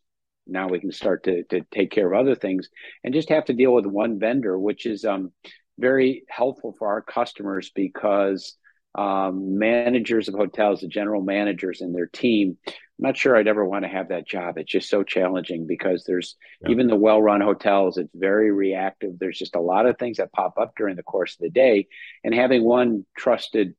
Now 0.47 0.69
we 0.69 0.81
can 0.81 0.93
start 0.93 1.25
to, 1.25 1.45
to 1.45 1.63
take 1.71 1.91
care 1.91 2.13
of 2.13 2.19
other 2.19 2.35
things 2.35 2.69
and 3.05 3.15
just 3.15 3.29
have 3.29 3.45
to 3.47 3.53
deal 3.53 3.73
with 3.73 3.87
one 3.87 4.19
vendor, 4.19 4.59
which 4.59 4.85
is 4.87 5.05
um, 5.05 5.33
very 5.81 6.25
helpful 6.29 6.75
for 6.79 6.89
our 6.89 7.03
customers 7.03 7.71
because 7.75 8.57
um, 8.95 9.59
managers 9.59 10.29
of 10.29 10.35
hotels, 10.35 10.81
the 10.81 10.89
general 10.89 11.23
managers 11.23 11.81
and 11.81 11.95
their 11.95 12.07
team, 12.07 12.59
I'm 12.67 12.75
not 12.99 13.17
sure 13.17 13.37
I'd 13.37 13.49
ever 13.49 13.65
want 13.65 13.85
to 13.85 13.89
have 13.89 14.09
that 14.09 14.29
job. 14.29 14.59
It's 14.59 14.71
just 14.71 14.91
so 14.91 15.03
challenging 15.03 15.67
because 15.67 16.05
there's 16.05 16.37
yeah. 16.63 16.71
even 16.71 16.87
the 16.87 16.97
well 16.97 17.23
run 17.23 17.41
hotels, 17.41 17.97
it's 17.97 18.11
very 18.15 18.51
reactive. 18.51 19.19
There's 19.19 19.39
just 19.39 19.55
a 19.55 19.61
lot 19.61 19.87
of 19.87 19.99
things 19.99 20.19
that 20.19 20.33
pop 20.33 20.59
up 20.59 20.75
during 20.77 20.97
the 20.97 21.03
course 21.03 21.35
of 21.35 21.41
the 21.41 21.51
day. 21.51 21.87
And 22.25 22.35
having 22.35 22.65
one 22.65 23.07
trusted 23.17 23.75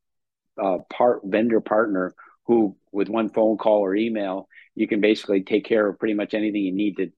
uh, 0.62 0.80
part 0.90 1.22
vendor 1.24 1.62
partner 1.62 2.16
who, 2.46 2.76
with 2.92 3.10
one 3.10 3.30
phone 3.30 3.58
call 3.58 3.82
or 3.82 3.96
email, 3.96 4.48
you 4.76 4.88
can 4.88 5.02
basically 5.02 5.44
take 5.44 5.66
care 5.66 5.88
of 5.88 6.00
pretty 6.00 6.14
much 6.14 6.34
anything 6.34 6.64
you 6.64 6.74
need 6.74 6.98
to 6.98 7.12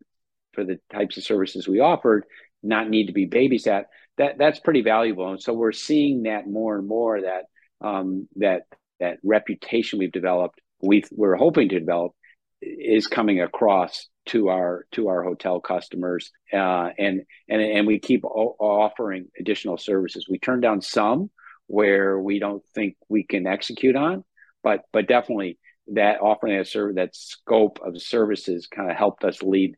for 0.53 0.63
the 0.63 0.79
types 0.91 1.17
of 1.17 1.23
services 1.23 1.67
we 1.67 1.79
offered, 1.79 2.25
not 2.61 2.89
need 2.89 3.07
to 3.07 3.13
be 3.13 3.27
babysat 3.27 3.85
that 4.17 4.37
that's 4.37 4.59
pretty 4.59 4.81
valuable. 4.81 5.29
And 5.29 5.41
so 5.41 5.53
we're 5.53 5.71
seeing 5.71 6.23
that 6.23 6.47
more 6.47 6.77
and 6.77 6.87
more 6.87 7.21
that 7.21 7.45
um, 7.81 8.27
that 8.37 8.63
that 8.99 9.17
reputation 9.23 9.99
we've 9.99 10.11
developed, 10.11 10.61
we 10.81 11.03
we're 11.11 11.35
hoping 11.35 11.69
to 11.69 11.79
develop, 11.79 12.13
is 12.61 13.07
coming 13.07 13.41
across 13.41 14.07
to 14.27 14.49
our 14.49 14.85
to 14.91 15.07
our 15.09 15.23
hotel 15.23 15.59
customers, 15.59 16.31
uh, 16.53 16.89
and 16.97 17.21
and 17.49 17.61
and 17.61 17.87
we 17.87 17.99
keep 17.99 18.23
o- 18.23 18.55
offering 18.59 19.27
additional 19.39 19.77
services. 19.77 20.27
We 20.29 20.39
turn 20.39 20.61
down 20.61 20.81
some 20.81 21.29
where 21.67 22.19
we 22.19 22.39
don't 22.39 22.63
think 22.75 22.95
we 23.09 23.23
can 23.23 23.47
execute 23.47 23.95
on, 23.95 24.23
but 24.63 24.81
but 24.91 25.07
definitely 25.07 25.57
that 25.87 26.21
offering 26.21 26.57
that 26.57 26.67
service 26.67 26.95
that 26.95 27.15
scope 27.15 27.79
of 27.83 28.01
services 28.01 28.67
kind 28.67 28.89
of 28.89 28.95
helped 28.95 29.23
us 29.25 29.43
lead 29.43 29.75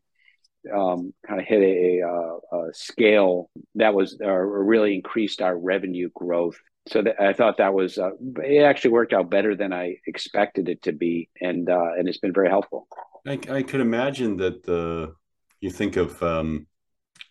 um, 0.72 1.12
kind 1.26 1.40
of 1.40 1.46
hit 1.46 1.62
a, 1.62 2.00
a, 2.00 2.56
a, 2.56 2.74
scale 2.74 3.50
that 3.74 3.94
was 3.94 4.16
uh, 4.22 4.28
really 4.28 4.94
increased 4.94 5.40
our 5.40 5.56
revenue 5.56 6.10
growth. 6.14 6.58
So 6.88 7.02
that, 7.02 7.20
I 7.20 7.32
thought 7.32 7.58
that 7.58 7.74
was 7.74 7.98
uh, 7.98 8.10
it 8.42 8.62
actually 8.62 8.92
worked 8.92 9.12
out 9.12 9.30
better 9.30 9.56
than 9.56 9.72
I 9.72 9.96
expected 10.06 10.68
it 10.68 10.82
to 10.82 10.92
be, 10.92 11.28
and 11.40 11.68
uh, 11.68 11.92
and 11.98 12.08
it's 12.08 12.18
been 12.18 12.32
very 12.32 12.48
helpful. 12.48 12.86
I, 13.26 13.40
I 13.50 13.62
could 13.62 13.80
imagine 13.80 14.36
that 14.36 14.62
the 14.62 15.14
you 15.60 15.70
think 15.70 15.96
of 15.96 16.22
um, 16.22 16.66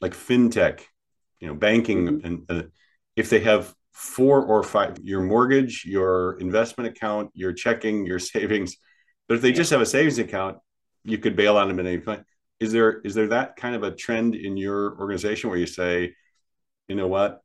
like 0.02 0.14
fintech, 0.14 0.82
you 1.40 1.48
know, 1.48 1.56
banking, 1.56 2.08
mm-hmm. 2.08 2.26
and 2.26 2.46
uh, 2.50 2.64
if 3.16 3.30
they 3.30 3.40
have 3.42 3.74
four 3.94 4.46
or 4.46 4.62
five, 4.62 4.98
your 5.04 5.22
mortgage, 5.22 5.86
your 5.86 6.38
investment 6.40 6.90
account, 6.90 7.32
your 7.34 7.54
checking, 7.54 8.06
your 8.06 8.20
savings, 8.34 8.76
but 9.28 9.36
if 9.36 9.42
they 9.42 9.54
just 9.54 9.72
have 9.72 9.82
a 9.82 9.86
savings 9.86 10.20
account, 10.20 10.58
you 11.06 11.18
could 11.18 11.38
bail 11.38 11.56
on 11.56 11.70
them 11.70 11.80
at 11.80 11.86
any 11.86 12.00
point 12.00 12.26
is 12.60 12.72
there 12.72 13.02
is 13.02 13.14
there 13.14 13.28
that 13.28 13.56
kind 13.56 13.76
of 13.76 13.84
a 13.84 13.92
trend 13.92 14.36
in 14.36 14.58
your 14.58 14.98
organization 15.00 15.50
where 15.50 15.60
you 15.60 15.66
say 15.66 16.14
you 16.88 16.96
know 16.96 17.08
what? 17.08 17.42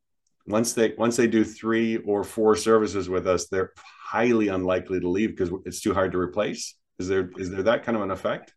Once 0.46 0.72
they 0.72 0.94
once 0.96 1.16
they 1.16 1.26
do 1.26 1.44
three 1.44 1.98
or 1.98 2.24
four 2.24 2.56
services 2.56 3.08
with 3.08 3.26
us 3.26 3.46
they're 3.48 3.72
highly 3.76 4.48
unlikely 4.48 5.00
to 5.00 5.08
leave 5.08 5.30
because 5.30 5.50
it's 5.64 5.80
too 5.80 5.94
hard 5.94 6.12
to 6.12 6.18
replace. 6.18 6.74
Is 6.98 7.08
there 7.08 7.30
is 7.38 7.50
there 7.50 7.62
that 7.64 7.84
kind 7.84 7.96
of 7.96 8.02
an 8.02 8.10
effect? 8.10 8.54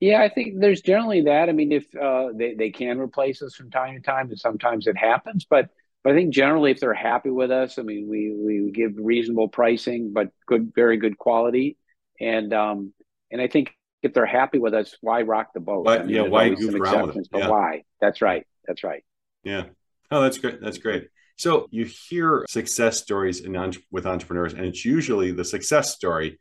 Yeah 0.00 0.22
i 0.22 0.28
think 0.28 0.60
there's 0.60 0.80
generally 0.80 1.22
that. 1.22 1.48
I 1.48 1.52
mean 1.52 1.72
if 1.72 1.86
uh, 1.94 2.28
they, 2.34 2.54
they 2.54 2.70
can 2.70 2.98
replace 2.98 3.42
us 3.42 3.54
from 3.54 3.70
time 3.70 3.94
to 3.94 4.00
time 4.00 4.28
and 4.30 4.38
sometimes 4.38 4.86
it 4.86 4.96
happens 4.96 5.46
but 5.48 5.68
but 6.02 6.12
i 6.12 6.16
think 6.16 6.32
generally 6.32 6.70
if 6.70 6.80
they're 6.80 6.94
happy 6.94 7.30
with 7.30 7.50
us 7.50 7.78
i 7.78 7.82
mean 7.82 8.08
we 8.08 8.34
we 8.34 8.70
give 8.72 8.92
reasonable 8.96 9.48
pricing 9.48 10.12
but 10.12 10.30
good 10.46 10.72
very 10.74 10.96
good 10.96 11.18
quality. 11.18 11.76
And 12.20 12.52
um 12.54 12.92
and 13.30 13.40
i 13.40 13.48
think 13.48 13.74
if 14.04 14.12
they're 14.12 14.26
happy 14.26 14.58
with 14.58 14.74
us, 14.74 14.94
why 15.00 15.22
rock 15.22 15.54
the 15.54 15.60
boat? 15.60 15.88
I 15.88 16.02
mean, 16.02 16.10
yeah, 16.10 16.22
why 16.22 16.50
goof 16.50 16.74
around 16.74 17.06
with 17.06 17.16
it? 17.16 17.28
But 17.32 17.50
why? 17.50 17.84
That's 18.02 18.20
right. 18.20 18.46
That's 18.66 18.84
right. 18.84 19.02
Yeah. 19.42 19.64
Oh, 20.10 20.20
that's 20.20 20.36
great. 20.36 20.60
That's 20.60 20.76
great. 20.76 21.08
So 21.36 21.66
you 21.70 21.86
hear 21.86 22.44
success 22.48 22.98
stories 22.98 23.40
in 23.40 23.72
with 23.90 24.06
entrepreneurs, 24.06 24.52
and 24.52 24.66
it's 24.66 24.84
usually 24.84 25.32
the 25.32 25.44
success 25.44 25.94
story. 25.94 26.38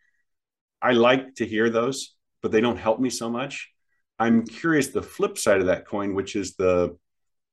I 0.82 0.92
like 0.92 1.36
to 1.36 1.46
hear 1.46 1.70
those, 1.70 2.16
but 2.42 2.52
they 2.52 2.60
don't 2.60 2.78
help 2.78 3.00
me 3.00 3.10
so 3.10 3.30
much. 3.30 3.72
I'm 4.20 4.46
curious 4.46 4.90
the 4.90 5.02
flip 5.02 5.38
side 5.38 5.62
of 5.62 5.68
that 5.68 5.88
coin, 5.88 6.14
which 6.14 6.36
is 6.36 6.56
the 6.56 6.98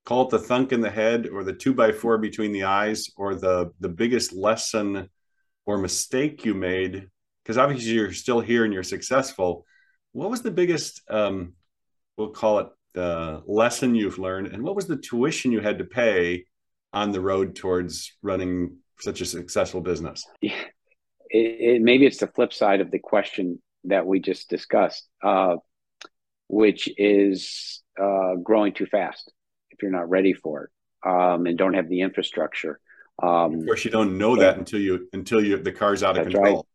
call 0.04 0.24
it 0.24 0.30
the 0.30 0.40
thunk 0.40 0.72
in 0.72 0.80
the 0.80 0.90
head 0.90 1.28
or 1.28 1.44
the 1.44 1.52
two 1.52 1.72
by 1.72 1.92
four 1.92 2.18
between 2.18 2.52
the 2.52 2.64
eyes 2.64 3.06
or 3.16 3.36
the 3.36 3.70
the 3.78 3.88
biggest 3.88 4.32
lesson 4.32 5.08
or 5.66 5.78
mistake 5.78 6.44
you 6.44 6.54
made 6.54 7.06
because 7.44 7.58
obviously 7.58 7.92
you're 7.92 8.12
still 8.12 8.40
here 8.40 8.64
and 8.64 8.72
you're 8.74 8.82
successful 8.82 9.64
what 10.12 10.30
was 10.30 10.42
the 10.42 10.50
biggest 10.50 11.02
um, 11.08 11.54
we'll 12.16 12.30
call 12.30 12.58
it 12.60 12.68
the 12.92 13.42
lesson 13.46 13.94
you've 13.94 14.18
learned 14.18 14.48
and 14.48 14.62
what 14.62 14.74
was 14.74 14.86
the 14.86 14.96
tuition 14.96 15.52
you 15.52 15.60
had 15.60 15.78
to 15.78 15.84
pay 15.84 16.44
on 16.92 17.12
the 17.12 17.20
road 17.20 17.54
towards 17.54 18.16
running 18.22 18.76
such 18.98 19.20
a 19.20 19.26
successful 19.26 19.80
business 19.80 20.26
yeah. 20.40 20.52
it, 21.30 21.76
it, 21.76 21.82
maybe 21.82 22.04
it's 22.04 22.18
the 22.18 22.26
flip 22.26 22.52
side 22.52 22.80
of 22.80 22.90
the 22.90 22.98
question 22.98 23.62
that 23.84 24.06
we 24.06 24.18
just 24.18 24.50
discussed 24.50 25.08
uh, 25.22 25.56
which 26.48 26.88
is 26.96 27.82
uh, 28.00 28.34
growing 28.42 28.72
too 28.72 28.86
fast 28.86 29.32
if 29.70 29.80
you're 29.82 29.92
not 29.92 30.10
ready 30.10 30.32
for 30.32 30.64
it 30.64 30.70
um, 31.08 31.46
and 31.46 31.56
don't 31.56 31.74
have 31.74 31.88
the 31.88 32.00
infrastructure 32.00 32.80
um, 33.22 33.54
of 33.54 33.66
course 33.66 33.84
you 33.84 33.90
don't 33.90 34.18
know 34.18 34.34
that 34.34 34.58
until 34.58 34.80
you 34.80 35.08
until 35.12 35.42
you 35.42 35.56
the 35.58 35.72
car's 35.72 36.02
out 36.02 36.18
of 36.18 36.24
control 36.24 36.66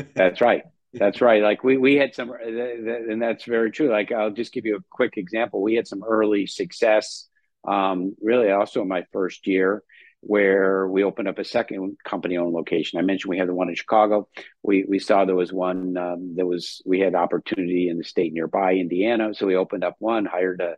right. 0.00 0.14
that's 0.14 0.40
right 0.40 0.62
that's 0.92 1.20
right. 1.20 1.42
Like 1.42 1.62
we 1.64 1.76
we 1.76 1.96
had 1.96 2.14
some, 2.14 2.32
and 2.32 3.20
that's 3.20 3.44
very 3.44 3.70
true. 3.70 3.90
Like 3.90 4.12
I'll 4.12 4.30
just 4.30 4.52
give 4.52 4.66
you 4.66 4.76
a 4.76 4.84
quick 4.90 5.16
example. 5.16 5.62
We 5.62 5.74
had 5.74 5.86
some 5.86 6.02
early 6.02 6.46
success, 6.46 7.28
um, 7.66 8.14
really 8.22 8.50
also 8.50 8.82
in 8.82 8.88
my 8.88 9.04
first 9.12 9.46
year, 9.46 9.82
where 10.20 10.88
we 10.88 11.04
opened 11.04 11.28
up 11.28 11.38
a 11.38 11.44
second 11.44 11.96
company-owned 12.04 12.54
location. 12.54 12.98
I 12.98 13.02
mentioned 13.02 13.30
we 13.30 13.38
had 13.38 13.48
the 13.48 13.54
one 13.54 13.68
in 13.68 13.74
Chicago. 13.74 14.28
We 14.62 14.84
we 14.88 14.98
saw 14.98 15.24
there 15.24 15.34
was 15.34 15.52
one 15.52 15.96
um, 15.96 16.34
that 16.36 16.46
was 16.46 16.82
we 16.86 17.00
had 17.00 17.14
opportunity 17.14 17.88
in 17.88 17.98
the 17.98 18.04
state 18.04 18.32
nearby, 18.32 18.74
Indiana. 18.74 19.34
So 19.34 19.46
we 19.46 19.56
opened 19.56 19.84
up 19.84 19.96
one, 19.98 20.24
hired 20.24 20.60
a 20.60 20.76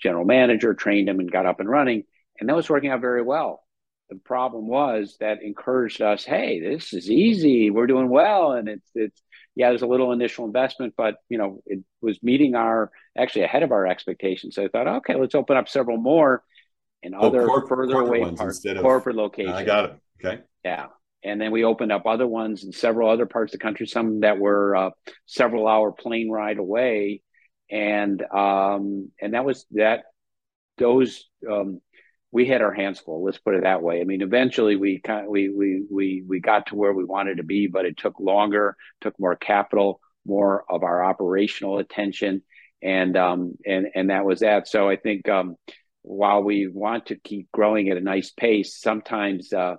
general 0.00 0.24
manager, 0.24 0.74
trained 0.74 1.08
him, 1.08 1.20
and 1.20 1.30
got 1.30 1.46
up 1.46 1.60
and 1.60 1.68
running. 1.68 2.04
And 2.38 2.48
that 2.48 2.56
was 2.56 2.70
working 2.70 2.90
out 2.90 3.02
very 3.02 3.22
well. 3.22 3.62
The 4.08 4.16
problem 4.16 4.66
was 4.66 5.16
that 5.20 5.42
encouraged 5.42 6.02
us, 6.02 6.24
hey, 6.24 6.58
this 6.60 6.92
is 6.92 7.08
easy. 7.10 7.70
We're 7.70 7.86
doing 7.86 8.08
well, 8.08 8.52
and 8.52 8.68
it's 8.68 8.90
it's 8.94 9.22
yeah, 9.60 9.68
there's 9.68 9.82
a 9.82 9.86
little 9.86 10.10
initial 10.12 10.46
investment, 10.46 10.94
but 10.96 11.16
you 11.28 11.36
know, 11.36 11.60
it 11.66 11.80
was 12.00 12.22
meeting 12.22 12.54
our 12.54 12.90
actually 13.14 13.42
ahead 13.42 13.62
of 13.62 13.72
our 13.72 13.86
expectations. 13.86 14.54
So 14.54 14.64
I 14.64 14.68
thought, 14.68 14.88
okay, 14.88 15.16
let's 15.16 15.34
open 15.34 15.58
up 15.58 15.68
several 15.68 15.98
more 15.98 16.42
in 17.02 17.14
oh, 17.14 17.26
other 17.26 17.44
corp- 17.44 17.68
further 17.68 18.00
away 18.00 18.24
parts, 18.32 18.64
corporate 18.80 19.16
locations. 19.16 19.54
I 19.54 19.64
got 19.64 19.84
it. 19.84 19.96
Okay. 20.24 20.42
Yeah. 20.64 20.86
And 21.22 21.38
then 21.38 21.50
we 21.50 21.64
opened 21.64 21.92
up 21.92 22.06
other 22.06 22.26
ones 22.26 22.64
in 22.64 22.72
several 22.72 23.10
other 23.10 23.26
parts 23.26 23.52
of 23.52 23.60
the 23.60 23.62
country, 23.62 23.86
some 23.86 24.20
that 24.20 24.38
were 24.38 24.74
uh, 24.74 24.90
several 25.26 25.68
hour 25.68 25.92
plane 25.92 26.30
ride 26.30 26.56
away. 26.56 27.20
And 27.70 28.22
um, 28.34 29.10
and 29.20 29.34
that 29.34 29.44
was 29.44 29.66
that 29.72 30.04
those 30.78 31.28
um, 31.46 31.82
we 32.32 32.46
had 32.46 32.62
our 32.62 32.72
hands 32.72 33.00
full. 33.00 33.24
Let's 33.24 33.38
put 33.38 33.54
it 33.54 33.62
that 33.64 33.82
way. 33.82 34.00
I 34.00 34.04
mean, 34.04 34.22
eventually 34.22 34.76
we 34.76 35.00
kind 35.00 35.24
of, 35.24 35.30
we 35.30 35.48
we 35.48 35.82
we 35.90 36.24
we 36.26 36.40
got 36.40 36.66
to 36.66 36.76
where 36.76 36.92
we 36.92 37.04
wanted 37.04 37.38
to 37.38 37.42
be, 37.42 37.66
but 37.66 37.84
it 37.84 37.96
took 37.96 38.20
longer, 38.20 38.76
took 39.00 39.18
more 39.18 39.36
capital, 39.36 40.00
more 40.24 40.64
of 40.68 40.82
our 40.82 41.04
operational 41.04 41.78
attention, 41.78 42.42
and 42.82 43.16
um 43.16 43.54
and 43.66 43.88
and 43.94 44.10
that 44.10 44.24
was 44.24 44.40
that. 44.40 44.68
So 44.68 44.88
I 44.88 44.96
think 44.96 45.28
um, 45.28 45.56
while 46.02 46.42
we 46.42 46.68
want 46.68 47.06
to 47.06 47.16
keep 47.16 47.50
growing 47.52 47.90
at 47.90 47.96
a 47.96 48.00
nice 48.00 48.30
pace, 48.30 48.78
sometimes 48.80 49.52
uh, 49.52 49.76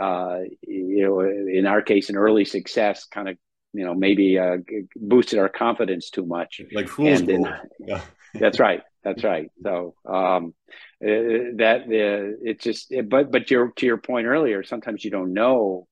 uh, 0.00 0.38
you 0.62 1.02
know, 1.02 1.20
in 1.20 1.66
our 1.66 1.82
case, 1.82 2.10
an 2.10 2.16
early 2.16 2.44
success 2.44 3.06
kind 3.06 3.28
of 3.28 3.36
you 3.72 3.84
know 3.84 3.94
maybe 3.94 4.38
uh, 4.38 4.58
boosted 4.96 5.38
our 5.38 5.48
confidence 5.48 6.10
too 6.10 6.24
much. 6.24 6.60
Like 6.72 6.88
fools. 6.88 7.22
yeah. 7.80 8.02
that's 8.34 8.60
right. 8.60 8.82
That's 9.04 9.24
right. 9.24 9.50
So 9.62 9.94
um, 10.06 10.54
uh, 11.02 11.56
that 11.56 11.82
uh, 11.82 12.36
it's 12.42 12.64
just, 12.64 12.92
but 13.08 13.30
but 13.30 13.50
your 13.50 13.72
to 13.76 13.86
your 13.86 13.98
point 13.98 14.26
earlier, 14.26 14.62
sometimes 14.62 15.04
you 15.04 15.10
don't 15.10 15.32
know, 15.32 15.86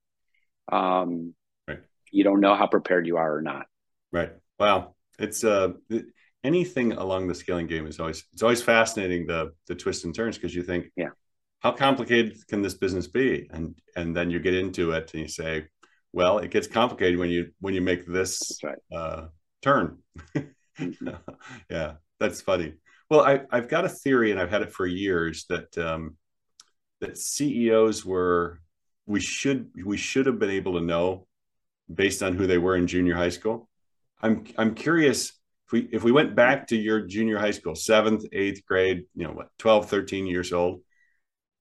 um, 0.71 1.35
right. 1.69 1.81
you 2.11 2.25
don't 2.25 2.41
know 2.41 2.55
how 2.57 2.67
prepared 2.67 3.07
you 3.07 3.17
are 3.17 3.37
or 3.37 3.43
not. 3.43 3.67
Right. 4.13 4.33
Wow. 4.59 4.95
It's 5.19 5.45
uh 5.45 5.73
anything 6.47 6.93
along 6.93 7.27
the 7.27 7.35
scaling 7.35 7.67
game 7.67 7.87
is 7.87 7.99
always 7.99 8.25
it's 8.33 8.43
always 8.43 8.63
fascinating 8.63 9.27
the 9.27 9.53
the 9.67 9.75
twists 9.75 10.05
and 10.05 10.15
turns 10.15 10.37
because 10.37 10.55
you 10.55 10.63
think 10.63 10.87
yeah 10.97 11.09
how 11.61 11.73
complicated 11.73 12.37
can 12.47 12.63
this 12.63 12.75
business 12.75 13.09
be 13.09 13.49
and 13.51 13.75
and 13.97 14.15
then 14.17 14.31
you 14.31 14.39
get 14.39 14.55
into 14.55 14.93
it 14.93 15.13
and 15.13 15.23
you 15.23 15.29
say 15.29 15.65
well 16.13 16.39
it 16.39 16.53
gets 16.53 16.69
complicated 16.69 17.19
when 17.19 17.31
you 17.31 17.51
when 17.61 17.75
you 17.75 17.81
make 17.81 18.07
this 18.07 18.59
right. 18.63 18.79
uh, 18.95 19.27
turn 19.61 19.99
mm-hmm. 20.37 21.09
yeah 21.69 21.95
that's 22.21 22.41
funny 22.41 22.75
well, 23.11 23.21
I, 23.21 23.43
I've 23.51 23.69
got 23.69 23.85
a 23.85 23.89
theory, 23.89 24.31
and 24.31 24.41
I've 24.41 24.51
had 24.51 24.63
it 24.63 24.73
for 24.73 24.87
years 24.87 25.45
that 25.49 25.77
um, 25.79 26.17
that 27.01 27.19
CEOs 27.19 28.05
were 28.05 28.61
we 29.07 29.21
should 29.21 29.71
we 29.85 29.97
should 29.97 30.27
have 30.27 30.39
been 30.39 30.51
able 30.51 30.75
to 30.75 30.85
know 30.85 31.27
based 31.93 32.23
on 32.23 32.35
who 32.35 32.47
they 32.47 32.59
were 32.59 32.77
in 32.77 32.87
junior 32.87 33.15
high 33.15 33.29
school. 33.31 33.69
I'm 34.21 34.45
I'm 34.59 34.75
curious 34.75 35.33
if 35.67 35.73
we 35.73 35.89
if 35.93 36.03
we 36.03 36.13
went 36.13 36.35
back 36.35 36.69
to 36.69 36.77
your 36.77 37.01
junior 37.01 37.39
high 37.39 37.53
school, 37.53 37.75
seventh, 37.75 38.25
eighth 38.33 38.65
grade, 38.67 39.05
you 39.15 39.27
know 39.27 39.33
what, 39.33 39.49
12, 39.59 39.89
13 39.89 40.27
years 40.27 40.53
old, 40.53 40.83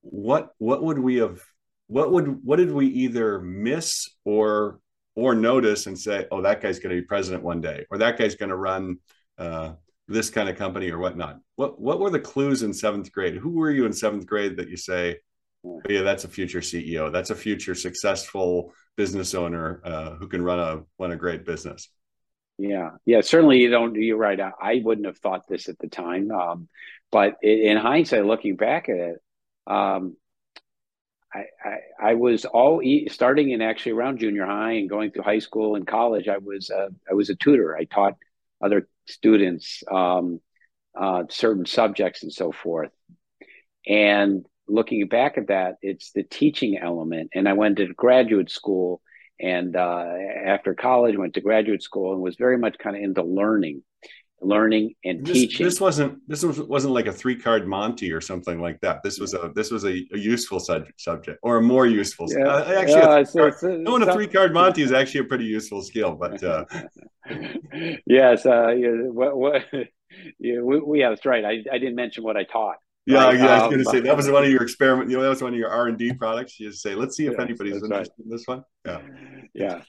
what 0.00 0.50
what 0.58 0.82
would 0.82 0.98
we 0.98 1.16
have 1.16 1.40
what 1.88 2.10
would 2.12 2.44
what 2.44 2.56
did 2.56 2.72
we 2.72 2.86
either 2.86 3.40
miss 3.40 4.08
or 4.24 4.80
or 5.14 5.34
notice 5.34 5.86
and 5.86 5.98
say, 5.98 6.26
oh, 6.30 6.42
that 6.42 6.60
guy's 6.60 6.78
going 6.78 6.94
to 6.94 7.00
be 7.00 7.06
president 7.06 7.42
one 7.42 7.60
day, 7.60 7.86
or 7.90 7.98
that 7.98 8.18
guy's 8.18 8.34
going 8.34 8.50
to 8.50 8.56
run 8.56 8.98
uh, 9.38 9.72
this 10.08 10.30
kind 10.30 10.48
of 10.48 10.56
company 10.56 10.90
or 10.90 10.98
whatnot. 10.98 11.40
What 11.56 11.80
what 11.80 12.00
were 12.00 12.10
the 12.10 12.20
clues 12.20 12.62
in 12.62 12.72
seventh 12.72 13.12
grade? 13.12 13.36
Who 13.36 13.50
were 13.50 13.70
you 13.70 13.86
in 13.86 13.92
seventh 13.92 14.26
grade 14.26 14.56
that 14.58 14.68
you 14.68 14.76
say, 14.76 15.18
oh, 15.64 15.80
yeah, 15.88 16.02
that's 16.02 16.24
a 16.24 16.28
future 16.28 16.60
CEO, 16.60 17.12
that's 17.12 17.30
a 17.30 17.34
future 17.34 17.74
successful 17.74 18.72
business 18.96 19.34
owner 19.34 19.80
uh, 19.84 20.10
who 20.16 20.28
can 20.28 20.42
run 20.42 20.58
a 20.58 20.82
run 20.98 21.12
a 21.12 21.16
great 21.16 21.44
business? 21.44 21.88
Yeah, 22.58 22.92
yeah, 23.04 23.20
certainly 23.20 23.58
you 23.58 23.70
don't. 23.70 23.94
You're 23.96 24.16
right. 24.16 24.40
I, 24.40 24.52
I 24.60 24.80
wouldn't 24.82 25.06
have 25.06 25.18
thought 25.18 25.46
this 25.48 25.68
at 25.68 25.78
the 25.78 25.88
time, 25.88 26.30
um, 26.30 26.68
but 27.10 27.36
in 27.42 27.76
hindsight, 27.76 28.24
looking 28.24 28.56
back 28.56 28.88
at 28.88 28.96
it, 28.96 29.22
um, 29.66 30.16
I, 31.34 31.44
I, 31.62 32.10
I 32.10 32.14
was 32.14 32.44
all 32.46 32.80
starting 33.08 33.50
in 33.50 33.60
actually 33.60 33.92
around 33.92 34.20
junior 34.20 34.46
high 34.46 34.72
and 34.72 34.88
going 34.88 35.10
through 35.10 35.24
high 35.24 35.40
school 35.40 35.74
and 35.74 35.86
college. 35.86 36.28
I 36.28 36.38
was 36.38 36.70
I 36.70 37.14
was 37.14 37.28
a 37.28 37.34
tutor. 37.34 37.76
I 37.76 37.84
taught 37.84 38.14
other 38.62 38.88
students 39.06 39.82
um, 39.90 40.40
uh, 40.98 41.24
certain 41.28 41.66
subjects 41.66 42.22
and 42.22 42.32
so 42.32 42.52
forth. 42.52 42.90
And 43.86 44.46
looking 44.68 45.06
back 45.08 45.38
at 45.38 45.48
that, 45.48 45.76
it's 45.82 46.12
the 46.12 46.22
teaching 46.22 46.78
element. 46.78 47.30
And 47.34 47.48
I 47.48 47.52
went 47.52 47.76
to 47.78 47.86
graduate 47.94 48.50
school, 48.50 49.00
and 49.40 49.76
uh, 49.76 50.06
after 50.44 50.74
college, 50.74 51.16
went 51.16 51.34
to 51.34 51.40
graduate 51.40 51.82
school 51.82 52.12
and 52.12 52.22
was 52.22 52.36
very 52.36 52.58
much 52.58 52.78
kind 52.78 52.96
of 52.96 53.02
into 53.02 53.22
learning 53.22 53.82
learning 54.42 54.94
and 55.04 55.24
this, 55.24 55.34
teaching. 55.34 55.64
This 55.64 55.80
wasn't 55.80 56.20
this 56.28 56.42
was, 56.42 56.60
wasn't 56.60 56.94
like 56.94 57.06
a 57.06 57.12
three 57.12 57.36
card 57.36 57.66
Monty 57.66 58.12
or 58.12 58.20
something 58.20 58.60
like 58.60 58.80
that. 58.80 59.02
This 59.02 59.18
was 59.18 59.34
a 59.34 59.50
this 59.54 59.70
was 59.70 59.84
a, 59.84 60.06
a 60.12 60.18
useful 60.18 60.60
subject 60.60 61.00
subject 61.00 61.38
or 61.42 61.58
a 61.58 61.62
more 61.62 61.86
useful. 61.86 62.26
Yeah. 62.30 62.46
Uh, 62.46 62.74
actually, 62.78 63.02
uh, 63.02 63.16
a, 63.16 63.46
it's, 63.46 63.62
knowing 63.62 64.02
a 64.02 64.12
three 64.12 64.28
card 64.28 64.52
Monty 64.52 64.82
is 64.82 64.92
actually 64.92 65.20
a 65.20 65.24
pretty 65.24 65.46
useful 65.46 65.82
skill. 65.82 66.14
But 66.14 66.42
uh... 66.42 66.64
yes, 68.06 68.46
uh, 68.46 68.68
yeah, 68.68 68.88
what, 68.88 69.36
what, 69.36 69.62
yeah, 70.38 70.60
we, 70.60 70.80
we, 70.80 71.00
yeah, 71.00 71.10
that's 71.10 71.26
right. 71.26 71.44
I, 71.44 71.62
I 71.72 71.78
didn't 71.78 71.96
mention 71.96 72.24
what 72.24 72.36
I 72.36 72.44
taught. 72.44 72.76
Yeah, 73.06 73.24
right? 73.24 73.38
yeah, 73.38 73.46
I 73.46 73.66
was 73.66 73.74
going 73.74 73.84
to 73.84 73.88
um, 73.88 73.92
say 73.92 74.00
that 74.00 74.16
was 74.16 74.30
one 74.30 74.44
of 74.44 74.50
your 74.50 74.62
experiment. 74.62 75.10
You 75.10 75.16
know, 75.16 75.22
that 75.22 75.28
was 75.28 75.42
one 75.42 75.52
of 75.52 75.58
your 75.58 75.70
R 75.70 75.88
and 75.88 75.96
D 75.96 76.12
products. 76.12 76.58
You 76.58 76.70
just 76.70 76.82
say, 76.82 76.94
let's 76.94 77.16
see 77.16 77.26
if 77.26 77.38
anybody's 77.38 77.76
interested 77.76 78.14
right. 78.18 78.24
in 78.24 78.30
this 78.30 78.46
one. 78.46 78.64
Yeah, 78.84 79.00
yeah. 79.54 79.80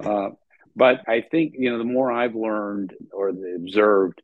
Uh, 0.00 0.30
but 0.74 1.00
I 1.08 1.20
think, 1.20 1.54
you 1.56 1.70
know, 1.70 1.78
the 1.78 1.84
more 1.84 2.10
I've 2.10 2.34
learned 2.34 2.94
or 3.12 3.30
observed, 3.30 4.22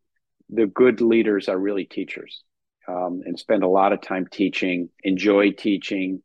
the 0.49 0.67
good 0.67 1.01
leaders 1.01 1.49
are 1.49 1.59
really 1.59 1.85
teachers 1.85 2.43
um, 2.89 3.23
and 3.25 3.39
spend 3.39 3.63
a 3.63 3.69
lot 3.69 3.93
of 3.93 4.01
time 4.01 4.27
teaching, 4.31 4.89
enjoy 5.03 5.53
teaching, 5.53 6.23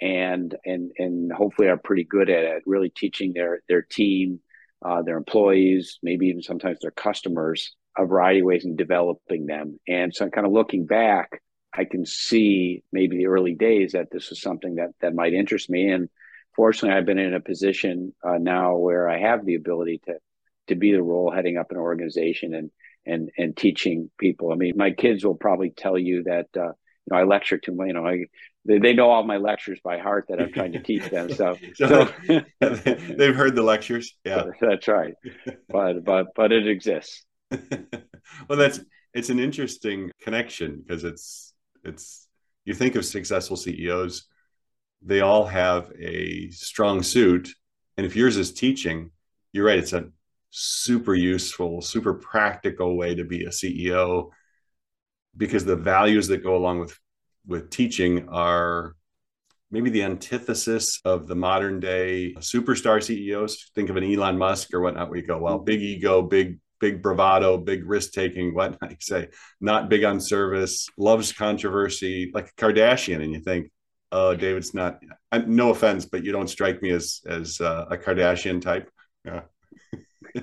and 0.00 0.54
and 0.64 0.92
and 0.98 1.32
hopefully 1.32 1.68
are 1.68 1.76
pretty 1.76 2.04
good 2.04 2.28
at 2.30 2.44
it, 2.44 2.62
really 2.66 2.90
teaching 2.90 3.32
their 3.34 3.60
their 3.68 3.82
team, 3.82 4.40
uh, 4.84 5.02
their 5.02 5.16
employees, 5.16 5.98
maybe 6.02 6.28
even 6.28 6.42
sometimes 6.42 6.78
their 6.80 6.90
customers, 6.90 7.74
a 7.96 8.06
variety 8.06 8.40
of 8.40 8.46
ways 8.46 8.64
in 8.64 8.76
developing 8.76 9.46
them. 9.46 9.78
And 9.86 10.14
so, 10.14 10.28
kind 10.28 10.46
of 10.46 10.52
looking 10.52 10.86
back, 10.86 11.42
I 11.72 11.84
can 11.84 12.06
see 12.06 12.82
maybe 12.92 13.18
the 13.18 13.26
early 13.26 13.54
days 13.54 13.92
that 13.92 14.08
this 14.10 14.30
was 14.30 14.40
something 14.40 14.76
that 14.76 14.90
that 15.00 15.14
might 15.14 15.34
interest 15.34 15.68
me 15.68 15.90
and 15.90 16.08
fortunately, 16.56 16.96
I've 16.96 17.06
been 17.06 17.18
in 17.18 17.34
a 17.34 17.40
position 17.40 18.14
uh, 18.26 18.38
now 18.38 18.76
where 18.76 19.08
I 19.08 19.20
have 19.20 19.44
the 19.44 19.54
ability 19.54 20.00
to 20.06 20.14
to 20.68 20.74
be 20.74 20.90
the 20.90 21.02
role 21.02 21.30
heading 21.30 21.58
up 21.58 21.70
an 21.70 21.76
organization 21.76 22.54
and 22.54 22.70
and 23.04 23.30
and 23.38 23.56
teaching 23.56 24.10
people. 24.18 24.52
I 24.52 24.56
mean, 24.56 24.74
my 24.76 24.90
kids 24.90 25.24
will 25.24 25.36
probably 25.36 25.70
tell 25.70 25.96
you 25.98 26.24
that 26.24 26.48
uh, 26.56 26.68
you 26.68 27.10
know 27.10 27.16
I 27.16 27.24
lecture 27.24 27.58
to 27.58 27.72
you 27.86 27.92
know 27.92 28.06
I 28.06 28.24
they, 28.64 28.78
they 28.78 28.94
know 28.94 29.10
all 29.10 29.22
my 29.22 29.36
lectures 29.36 29.78
by 29.84 29.98
heart 29.98 30.26
that 30.28 30.40
I'm 30.40 30.52
trying 30.52 30.72
to 30.72 30.80
teach 30.80 31.08
them. 31.08 31.30
So, 31.30 31.56
so 31.74 32.08
they've 32.60 33.36
heard 33.36 33.54
the 33.54 33.62
lectures. 33.62 34.16
Yeah, 34.24 34.46
that's 34.60 34.88
right. 34.88 35.14
But 35.68 36.04
but 36.04 36.28
but 36.34 36.52
it 36.52 36.66
exists. 36.66 37.24
well, 37.50 38.58
that's 38.58 38.80
it's 39.14 39.30
an 39.30 39.38
interesting 39.38 40.10
connection 40.20 40.82
because 40.84 41.04
it's 41.04 41.54
it's 41.84 42.28
you 42.64 42.74
think 42.74 42.96
of 42.96 43.04
successful 43.04 43.56
CEOs 43.56 44.26
they 45.02 45.20
all 45.20 45.46
have 45.46 45.92
a 45.98 46.50
strong 46.50 47.02
suit. 47.02 47.50
And 47.96 48.06
if 48.06 48.16
yours 48.16 48.36
is 48.36 48.52
teaching, 48.52 49.10
you're 49.52 49.66
right, 49.66 49.78
it's 49.78 49.92
a 49.92 50.10
super 50.50 51.14
useful, 51.14 51.82
super 51.82 52.14
practical 52.14 52.96
way 52.96 53.14
to 53.14 53.24
be 53.24 53.44
a 53.44 53.50
CEO 53.50 54.30
because 55.36 55.64
the 55.64 55.76
values 55.76 56.28
that 56.28 56.42
go 56.42 56.56
along 56.56 56.80
with 56.80 56.98
with 57.46 57.70
teaching 57.70 58.28
are 58.28 58.96
maybe 59.70 59.90
the 59.90 60.02
antithesis 60.02 61.00
of 61.04 61.26
the 61.26 61.34
modern 61.34 61.80
day 61.80 62.34
superstar 62.38 63.02
CEOs. 63.02 63.70
Think 63.74 63.90
of 63.90 63.96
an 63.96 64.04
Elon 64.04 64.38
Musk 64.38 64.72
or 64.74 64.80
whatnot, 64.80 65.10
We 65.10 65.22
go, 65.22 65.38
well, 65.38 65.58
big 65.58 65.80
ego, 65.80 66.22
big, 66.22 66.58
big 66.80 67.02
bravado, 67.02 67.56
big 67.56 67.84
risk 67.88 68.12
taking, 68.12 68.54
whatnot. 68.54 68.90
You 68.90 68.96
say, 69.00 69.28
not 69.60 69.88
big 69.88 70.04
on 70.04 70.20
service, 70.20 70.88
loves 70.96 71.32
controversy, 71.32 72.30
like 72.34 72.48
a 72.48 72.60
Kardashian. 72.60 73.22
And 73.22 73.32
you 73.32 73.40
think, 73.40 73.70
oh, 74.12 74.34
David's 74.34 74.74
not. 74.74 75.00
No 75.46 75.70
offense, 75.70 76.06
but 76.06 76.24
you 76.24 76.32
don't 76.32 76.48
strike 76.48 76.82
me 76.82 76.90
as 76.90 77.20
as 77.26 77.60
uh, 77.60 77.86
a 77.90 77.96
Kardashian 77.96 78.60
type. 78.60 78.90
Yeah. 79.24 79.42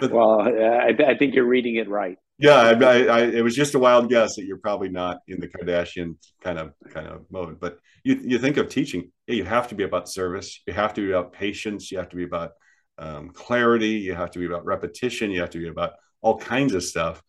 but, 0.00 0.10
well, 0.10 0.40
I, 0.42 0.94
I, 1.06 1.16
think 1.16 1.34
you're 1.34 1.46
reading 1.46 1.76
it 1.76 1.88
right. 1.88 2.18
yeah, 2.38 2.56
I, 2.56 2.72
I, 2.72 3.02
I, 3.02 3.20
it 3.22 3.42
was 3.42 3.54
just 3.54 3.74
a 3.74 3.78
wild 3.78 4.08
guess 4.08 4.36
that 4.36 4.44
you're 4.44 4.58
probably 4.58 4.88
not 4.88 5.18
in 5.28 5.40
the 5.40 5.48
Kardashian 5.48 6.16
kind 6.40 6.58
of 6.58 6.72
kind 6.90 7.06
of 7.06 7.24
mode. 7.30 7.60
But 7.60 7.78
you 8.02 8.20
you 8.22 8.38
think 8.38 8.56
of 8.56 8.68
teaching, 8.68 9.10
yeah, 9.26 9.36
you 9.36 9.44
have 9.44 9.68
to 9.68 9.74
be 9.74 9.84
about 9.84 10.08
service, 10.08 10.60
you 10.66 10.72
have 10.72 10.94
to 10.94 11.00
be 11.00 11.10
about 11.10 11.32
patience, 11.32 11.90
you 11.90 11.98
have 11.98 12.08
to 12.10 12.16
be 12.16 12.24
about 12.24 12.52
um, 12.98 13.30
clarity, 13.30 13.90
you 13.90 14.14
have 14.14 14.30
to 14.32 14.38
be 14.38 14.46
about 14.46 14.64
repetition, 14.64 15.30
you 15.30 15.40
have 15.40 15.50
to 15.50 15.58
be 15.58 15.68
about 15.68 15.92
all 16.20 16.38
kinds 16.38 16.74
of 16.74 16.82
stuff, 16.82 17.22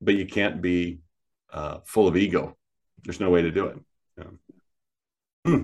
but 0.00 0.14
you 0.14 0.26
can't 0.26 0.60
be 0.60 1.00
uh, 1.52 1.78
full 1.84 2.08
of 2.08 2.16
ego. 2.16 2.56
There's 3.04 3.20
no 3.20 3.30
way 3.30 3.42
to 3.42 3.50
do 3.50 3.66
it. 3.66 3.78
Yeah. 5.44 5.62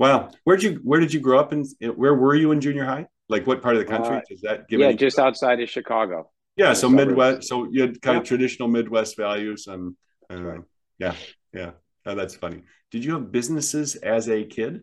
Wow, 0.00 0.30
where 0.44 0.56
did 0.56 0.62
you 0.62 0.80
where 0.82 0.98
did 0.98 1.12
you 1.12 1.20
grow 1.20 1.38
up 1.38 1.52
and 1.52 1.66
where 1.94 2.14
were 2.14 2.34
you 2.34 2.52
in 2.52 2.60
junior 2.62 2.86
high? 2.86 3.06
Like 3.28 3.46
what 3.46 3.60
part 3.60 3.76
of 3.76 3.80
the 3.80 3.86
country? 3.86 4.16
Uh, 4.16 4.20
Does 4.30 4.40
that 4.40 4.66
give? 4.66 4.80
Yeah, 4.80 4.92
just 4.92 5.18
outside 5.18 5.60
of 5.60 5.68
Chicago. 5.68 6.30
Yeah, 6.56 6.72
so 6.72 6.88
Midwest. 6.88 7.46
So 7.46 7.68
you 7.70 7.82
had 7.82 8.00
kind 8.00 8.16
yeah. 8.16 8.20
of 8.22 8.26
traditional 8.26 8.66
Midwest 8.66 9.14
values, 9.18 9.66
and 9.66 9.94
uh, 10.32 10.42
right. 10.42 10.60
yeah, 10.98 11.14
yeah. 11.52 11.72
Oh, 12.06 12.14
that's 12.14 12.34
funny. 12.34 12.62
Did 12.90 13.04
you 13.04 13.12
have 13.12 13.30
businesses 13.30 13.94
as 13.96 14.30
a 14.30 14.42
kid, 14.42 14.82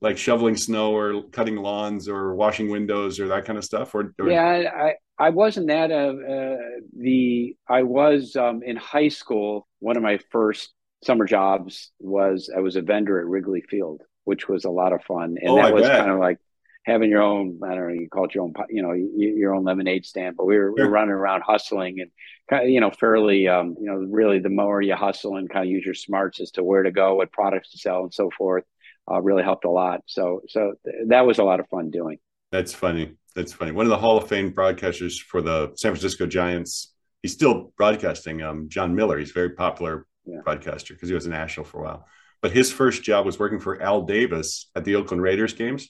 like 0.00 0.18
shoveling 0.18 0.56
snow 0.56 0.96
or 0.96 1.24
cutting 1.30 1.56
lawns 1.56 2.08
or 2.08 2.36
washing 2.36 2.70
windows 2.70 3.18
or 3.18 3.26
that 3.28 3.46
kind 3.46 3.58
of 3.58 3.64
stuff? 3.64 3.92
Or, 3.92 4.14
or... 4.20 4.30
yeah, 4.30 4.70
I 4.72 4.94
I 5.18 5.30
wasn't 5.30 5.66
that. 5.66 5.90
Uh, 5.90 6.14
uh, 6.14 6.56
the 6.96 7.56
I 7.68 7.82
was 7.82 8.36
um, 8.36 8.62
in 8.62 8.76
high 8.76 9.08
school. 9.08 9.66
One 9.80 9.96
of 9.96 10.02
my 10.04 10.20
first 10.30 10.73
summer 11.04 11.26
jobs 11.26 11.90
was 11.98 12.50
I 12.54 12.60
was 12.60 12.76
a 12.76 12.82
vendor 12.82 13.20
at 13.20 13.26
Wrigley 13.26 13.62
Field, 13.62 14.02
which 14.24 14.48
was 14.48 14.64
a 14.64 14.70
lot 14.70 14.92
of 14.92 15.02
fun, 15.04 15.36
and 15.40 15.50
oh, 15.50 15.56
that 15.56 15.66
I 15.66 15.72
was 15.72 15.82
bet. 15.82 15.98
kind 15.98 16.10
of 16.10 16.18
like 16.18 16.38
having 16.84 17.10
your 17.10 17.22
own 17.22 17.60
I 17.64 17.74
don't 17.74 17.88
know 17.88 17.94
you 17.94 18.08
call 18.08 18.26
it 18.26 18.34
your 18.34 18.44
own 18.44 18.54
you 18.68 18.82
know 18.82 18.92
your 18.92 19.54
own 19.54 19.64
lemonade 19.64 20.04
stand, 20.04 20.36
but 20.36 20.46
we 20.46 20.56
were, 20.56 20.72
we 20.72 20.82
were 20.82 20.90
running 20.90 21.10
around 21.10 21.42
hustling 21.42 22.00
and 22.00 22.10
kind 22.48 22.64
of 22.64 22.70
you 22.70 22.80
know 22.80 22.90
fairly 22.90 23.48
um, 23.48 23.74
you 23.80 23.86
know 23.86 23.96
really 23.96 24.38
the 24.38 24.48
more 24.48 24.80
you 24.80 24.94
hustle 24.94 25.36
and 25.36 25.50
kind 25.50 25.64
of 25.64 25.70
use 25.70 25.84
your 25.84 25.94
smarts 25.94 26.40
as 26.40 26.50
to 26.52 26.64
where 26.64 26.82
to 26.82 26.90
go, 26.90 27.16
what 27.16 27.32
products 27.32 27.72
to 27.72 27.78
sell, 27.78 28.02
and 28.02 28.14
so 28.14 28.30
forth, 28.36 28.64
uh, 29.10 29.20
really 29.20 29.42
helped 29.42 29.64
a 29.64 29.70
lot. 29.70 30.00
So 30.06 30.42
so 30.48 30.74
th- 30.84 31.08
that 31.08 31.26
was 31.26 31.38
a 31.38 31.44
lot 31.44 31.60
of 31.60 31.68
fun 31.68 31.90
doing. 31.90 32.18
That's 32.52 32.74
funny. 32.74 33.16
That's 33.34 33.52
funny. 33.52 33.72
One 33.72 33.86
of 33.86 33.90
the 33.90 33.98
Hall 33.98 34.16
of 34.16 34.28
Fame 34.28 34.52
broadcasters 34.52 35.20
for 35.20 35.42
the 35.42 35.72
San 35.76 35.92
Francisco 35.92 36.26
Giants. 36.26 36.92
He's 37.22 37.32
still 37.32 37.72
broadcasting. 37.78 38.42
Um, 38.42 38.68
Jon 38.68 38.94
Miller. 38.94 39.18
He's 39.18 39.30
very 39.30 39.50
popular 39.50 40.06
yeah. 40.26 40.40
broadcaster 40.44 40.94
because 40.94 41.08
he 41.08 41.14
was 41.14 41.26
a 41.26 41.30
national 41.30 41.66
for 41.66 41.80
a 41.80 41.84
while. 41.84 42.06
But 42.42 42.52
his 42.52 42.70
first 42.70 43.02
job 43.02 43.24
was 43.24 43.38
working 43.38 43.60
for 43.60 43.80
Al 43.80 44.02
Davis 44.02 44.70
at 44.74 44.84
the 44.84 44.96
Oakland 44.96 45.22
Raiders 45.22 45.54
games 45.54 45.88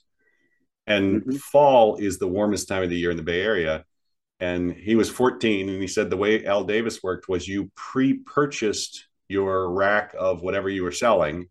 and 0.87 1.23
mm-hmm. 1.23 1.37
fall 1.37 1.97
is 1.97 2.19
the 2.19 2.29
warmest 2.29 2.69
time 2.69 2.83
of 2.83 2.91
the 2.91 2.99
year 2.99 3.11
in 3.11 3.17
the 3.17 3.23
Bay 3.23 3.41
Area. 3.41 3.85
And 4.41 4.73
he 4.73 4.95
was 4.97 5.09
14, 5.09 5.69
and 5.69 5.81
he 5.81 5.89
said 5.89 6.11
the 6.11 6.17
way 6.17 6.45
Al 6.45 6.65
Davis 6.65 7.03
worked 7.03 7.29
was 7.29 7.49
you 7.49 7.71
pre-purchased 7.77 9.07
your 9.29 9.71
rack 9.71 10.15
of 10.19 10.43
whatever 10.43 10.69
you 10.69 10.83
were 10.83 10.93
selling, 10.93 11.49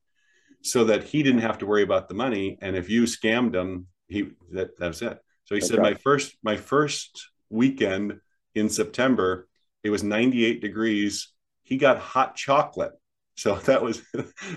so 0.62 0.84
that 0.86 1.04
he 1.04 1.24
didn't 1.24 1.42
have 1.42 1.58
to 1.60 1.66
worry 1.66 1.84
about 1.84 2.08
the 2.08 2.14
money. 2.14 2.58
And 2.62 2.76
if 2.76 2.90
you 2.90 3.04
scammed 3.04 3.56
him, 3.56 3.88
he 4.08 4.32
that 4.52 4.78
that 4.78 4.88
was 4.88 5.02
it. 5.02 5.18
So 5.46 5.56
he 5.56 5.62
said 5.62 5.80
my 5.80 5.94
first 5.96 6.36
my 6.44 6.56
first 6.56 7.30
weekend 7.50 8.20
in 8.54 8.70
September, 8.70 9.48
it 9.84 9.90
was 9.90 10.04
98 10.04 10.62
degrees. 10.62 11.30
He 11.64 11.78
got 11.78 11.98
hot 12.00 12.36
chocolate. 12.36 12.94
So 13.36 13.56
that 13.66 13.82
was 13.82 14.02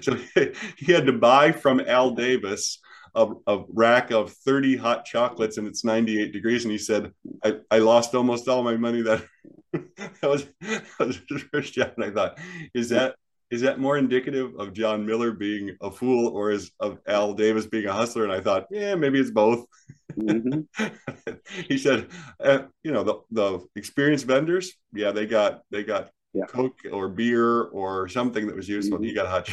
so 0.00 0.16
he 0.76 0.92
had 0.92 1.06
to 1.06 1.12
buy 1.12 1.52
from 1.52 1.80
Al 1.80 2.10
Davis 2.10 2.78
a, 3.14 3.32
a, 3.46 3.64
rack 3.68 4.10
of 4.10 4.30
30 4.30 4.76
hot 4.76 5.06
chocolates 5.06 5.56
and 5.56 5.66
it's 5.66 5.84
98 5.84 6.32
degrees. 6.32 6.64
And 6.64 6.72
he 6.72 6.78
said, 6.78 7.12
I, 7.42 7.56
I 7.70 7.78
lost 7.78 8.14
almost 8.14 8.46
all 8.46 8.62
my 8.62 8.76
money 8.76 9.00
that, 9.02 9.24
that, 9.72 10.22
was, 10.22 10.46
that 10.60 10.84
was 10.98 11.18
his 11.28 11.42
first 11.50 11.72
job. 11.72 11.92
And 11.96 12.04
I 12.04 12.10
thought, 12.10 12.38
is 12.74 12.90
that 12.90 13.16
is 13.50 13.60
that 13.60 13.78
more 13.78 13.96
indicative 13.96 14.54
of 14.58 14.72
Jon 14.72 15.06
Miller 15.06 15.30
being 15.30 15.76
a 15.80 15.90
fool 15.90 16.28
or 16.28 16.50
is 16.50 16.72
of 16.80 16.98
Al 17.06 17.32
Davis 17.32 17.66
being 17.66 17.86
a 17.86 17.92
hustler? 17.92 18.24
And 18.24 18.32
I 18.32 18.40
thought, 18.40 18.66
yeah, 18.70 18.96
maybe 18.96 19.20
it's 19.20 19.30
both. 19.30 19.66
Mm-hmm. 20.18 21.34
he 21.68 21.78
said, 21.78 22.08
uh, 22.42 22.62
you 22.82 22.90
know, 22.90 23.04
the, 23.04 23.20
the 23.30 23.66
experienced 23.76 24.26
vendors, 24.26 24.72
yeah, 24.92 25.12
they 25.12 25.26
got 25.26 25.62
they 25.70 25.84
got 25.84 26.10
yeah. 26.36 26.46
Coke 26.46 26.78
or 26.92 27.08
beer 27.08 27.62
or 27.62 28.08
something 28.08 28.46
that 28.46 28.54
was 28.54 28.68
useful. 28.68 28.98
Mm-hmm. 28.98 29.06
He 29.06 29.14
got 29.14 29.26
hot 29.26 29.48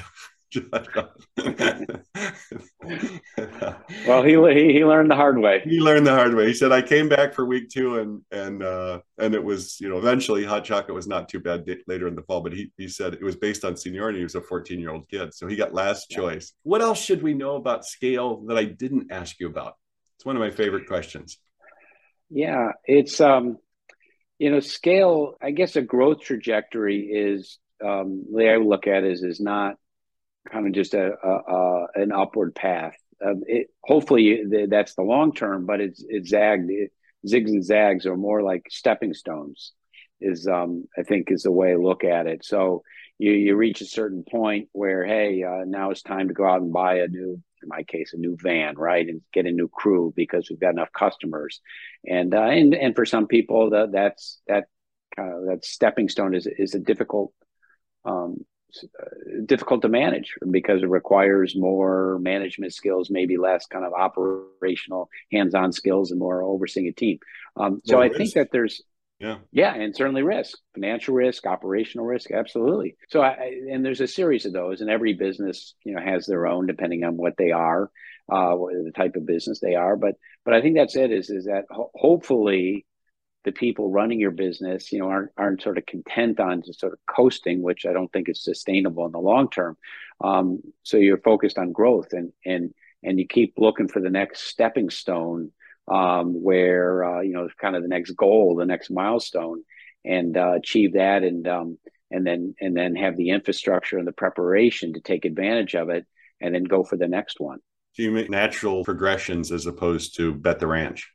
well, 4.08 4.24
he, 4.24 4.36
he 4.54 4.74
he 4.74 4.86
learned 4.86 5.10
the 5.10 5.16
hard 5.16 5.40
way. 5.40 5.62
He 5.64 5.80
learned 5.80 6.06
the 6.06 6.14
hard 6.14 6.36
way. 6.36 6.48
He 6.48 6.54
said, 6.54 6.72
"I 6.72 6.82
came 6.82 7.10
back 7.10 7.34
for 7.34 7.46
week 7.46 7.70
two, 7.70 8.00
and 8.00 8.22
and 8.32 8.62
uh, 8.62 9.00
and 9.18 9.34
it 9.34 9.44
was 9.44 9.80
you 9.80 9.90
know 9.90 9.98
eventually 9.98 10.44
hot 10.44 10.64
chocolate 10.64 10.94
was 10.94 11.08
not 11.08 11.30
too 11.30 11.40
bad 11.40 11.66
later 11.88 12.08
in 12.08 12.16
the 12.16 12.22
fall, 12.24 12.42
but 12.42 12.54
he 12.54 12.72
he 12.78 12.88
said 12.88 13.14
it 13.14 13.24
was 13.24 13.36
based 13.36 13.66
on 13.66 13.76
seniority. 13.76 14.20
He 14.20 14.24
was 14.24 14.36
a 14.36 14.42
14 14.42 14.80
year 14.80 14.92
old 14.92 15.10
kid, 15.10 15.34
so 15.34 15.48
he 15.48 15.56
got 15.56 15.74
last 15.74 16.08
yeah. 16.10 16.18
choice. 16.18 16.54
What 16.64 16.82
else 16.82 17.02
should 17.02 17.24
we 17.24 17.34
know 17.34 17.56
about 17.56 17.86
scale 17.86 18.46
that 18.48 18.58
I 18.58 18.66
didn't 18.66 19.12
ask 19.12 19.40
you 19.40 19.48
about? 19.48 19.76
It's 20.18 20.26
one 20.26 20.36
of 20.36 20.40
my 20.40 20.52
favorite 20.52 20.88
questions. 20.88 21.40
Yeah, 22.30 22.72
it's 22.86 23.20
um, 23.22 23.58
you 24.44 24.52
know, 24.52 24.60
scale. 24.60 25.36
I 25.42 25.52
guess 25.52 25.78
a 25.78 25.82
growth 25.82 26.20
trajectory 26.20 27.00
is 27.00 27.60
um, 27.82 28.26
the 28.30 28.36
way 28.36 28.50
I 28.50 28.58
look 28.58 28.88
at 28.88 29.06
it 29.06 29.14
is 29.14 29.24
is 29.24 29.40
not 29.40 29.76
kind 30.52 30.68
of 30.68 30.74
just 30.74 30.94
a, 30.94 31.14
a, 31.24 31.30
a 31.30 31.88
an 31.96 32.12
upward 32.12 32.54
path. 32.54 32.98
Um, 33.26 33.44
it, 33.48 33.68
hopefully 33.82 34.44
that's 34.70 34.96
the 34.96 35.02
long 35.02 35.34
term, 35.34 35.66
but 35.66 35.80
it's 35.80 36.04
it's 36.06 36.32
zagged. 36.32 36.70
It, 36.70 36.92
zigs 37.26 37.48
and 37.48 37.64
zags 37.64 38.06
are 38.06 38.18
more 38.18 38.44
like 38.44 38.66
stepping 38.70 39.14
stones. 39.14 39.72
Is 40.20 40.46
um, 40.46 40.90
I 40.98 41.04
think 41.04 41.32
is 41.32 41.44
the 41.44 41.52
way 41.52 41.72
I 41.72 41.76
look 41.76 42.04
at 42.04 42.28
it. 42.28 42.44
So 42.44 42.84
you 43.20 43.32
you 43.32 43.56
reach 43.56 43.80
a 43.80 43.86
certain 43.86 44.26
point 44.30 44.68
where 44.74 45.06
hey, 45.06 45.42
uh, 45.42 45.64
now 45.66 45.92
it's 45.92 46.02
time 46.02 46.28
to 46.28 46.34
go 46.34 46.46
out 46.46 46.62
and 46.62 46.74
buy 46.74 46.98
a 46.98 47.08
new, 47.08 47.42
in 47.64 47.70
my 47.70 47.84
case, 47.84 48.14
a 48.14 48.18
new 48.18 48.38
van, 48.40 48.76
right, 48.76 49.08
and 49.08 49.22
get 49.34 49.46
a 49.46 49.52
new 49.52 49.68
crew 49.68 50.14
because 50.16 50.50
we've 50.50 50.60
got 50.60 50.72
enough 50.74 50.92
customers. 50.92 51.62
And 52.06 52.34
uh, 52.36 52.44
and 52.44 52.74
and 52.76 52.96
for 52.96 53.06
some 53.06 53.28
people, 53.28 53.72
that 53.72 53.92
that's 53.92 54.40
that 54.48 54.66
kind 55.16 55.34
of 55.34 55.46
that 55.46 55.66
stepping 55.66 56.10
stone 56.10 56.36
is 56.36 56.48
is 56.48 56.76
a 56.76 56.80
difficult 56.80 57.34
um, 58.06 58.46
difficult 59.46 59.82
to 59.84 59.90
manage 59.90 60.34
because 60.50 60.82
it 60.82 60.90
requires 60.90 61.56
more 61.56 62.20
management 62.20 62.74
skills, 62.74 63.10
maybe 63.10 63.38
less 63.38 63.66
kind 63.66 63.86
of 63.86 63.94
operational 63.94 65.10
hands-on 65.32 65.72
skills 65.72 66.12
and 66.12 66.20
more 66.20 66.44
overseeing 66.44 66.88
a 66.88 66.92
team. 66.92 67.20
Um, 67.56 67.82
so 67.86 68.02
I 68.02 68.10
think 68.10 68.34
that 68.34 68.50
there's 68.52 68.82
yeah. 69.24 69.38
Yeah 69.52 69.74
and 69.74 69.96
certainly 69.96 70.22
risk 70.22 70.58
financial 70.74 71.16
risk 71.16 71.46
operational 71.46 72.06
risk 72.06 72.32
absolutely. 72.32 72.98
So 73.10 73.22
I, 73.22 73.62
and 73.72 73.84
there's 73.84 74.02
a 74.02 74.08
series 74.08 74.46
of 74.46 74.54
those 74.54 74.82
and 74.82 74.90
every 74.90 75.14
business 75.14 75.74
you 75.84 75.94
know 75.94 76.02
has 76.02 76.26
their 76.26 76.46
own 76.46 76.68
depending 76.68 77.04
on 77.04 77.18
what 77.18 77.38
they 77.38 77.52
are 77.52 77.90
uh 78.32 78.56
the 78.56 78.92
type 78.96 79.16
of 79.16 79.26
business 79.26 79.60
they 79.60 79.76
are. 79.76 79.96
But 79.96 80.16
but 80.46 80.54
i 80.54 80.62
think 80.62 80.76
that's 80.76 80.96
it 80.96 81.12
is 81.12 81.30
is 81.30 81.46
that 81.46 81.66
ho- 81.70 81.92
hopefully 81.96 82.86
the 83.44 83.52
people 83.52 83.92
running 83.92 84.20
your 84.20 84.32
business, 84.32 84.92
you 84.92 85.00
know, 85.00 85.10
aren't 85.10 85.32
aren't 85.38 85.62
sort 85.62 85.78
of 85.78 85.86
content 85.86 86.40
on 86.40 86.62
just 86.62 86.80
sort 86.80 86.94
of 86.94 87.00
coasting, 87.06 87.62
which 87.62 87.86
I 87.86 87.94
don't 87.94 88.12
think 88.12 88.30
is 88.30 88.44
sustainable 88.44 89.06
in 89.06 89.12
the 89.12 89.20
long 89.20 89.50
term. 89.50 89.78
Um, 90.24 90.62
so 90.84 90.98
you're 90.98 91.18
focused 91.18 91.58
on 91.58 91.72
growth 91.72 92.14
and 92.14 92.32
and 92.46 92.74
and 93.04 93.20
you 93.20 93.28
keep 93.28 93.56
looking 93.58 93.90
for 93.90 94.02
the 94.02 94.10
next 94.10 94.44
stepping 94.48 94.90
stone 94.90 95.52
um, 95.88 96.42
where 96.42 97.04
uh, 97.04 97.22
you 97.22 97.34
know 97.34 97.48
kind 97.60 97.76
of 97.76 97.82
the 97.82 97.90
next 97.90 98.12
goal, 98.12 98.56
the 98.56 98.66
next 98.66 98.90
milestone, 98.90 99.64
and 100.06 100.38
uh, 100.38 100.54
achieve 100.54 100.94
that, 100.94 101.24
and 101.24 101.48
um, 101.48 101.78
and 102.12 102.26
then 102.26 102.56
and 102.60 102.76
then 102.76 102.96
have 102.96 103.18
the 103.18 103.30
infrastructure 103.30 103.98
and 103.98 104.08
the 104.08 104.14
preparation 104.14 104.94
to 104.94 105.02
take 105.02 105.26
advantage 105.26 105.76
of 105.76 105.90
it, 105.90 106.06
and 106.42 106.56
then 106.56 106.64
go 106.64 106.84
for 106.84 106.98
the 106.98 107.08
next 107.08 107.40
one. 107.40 107.60
So 107.94 108.04
you 108.04 108.12
make 108.12 108.30
natural 108.30 108.84
progressions 108.84 109.52
as 109.52 109.66
opposed 109.66 110.16
to 110.18 110.34
bet 110.34 110.60
the 110.60 110.68
ranch. 110.68 111.12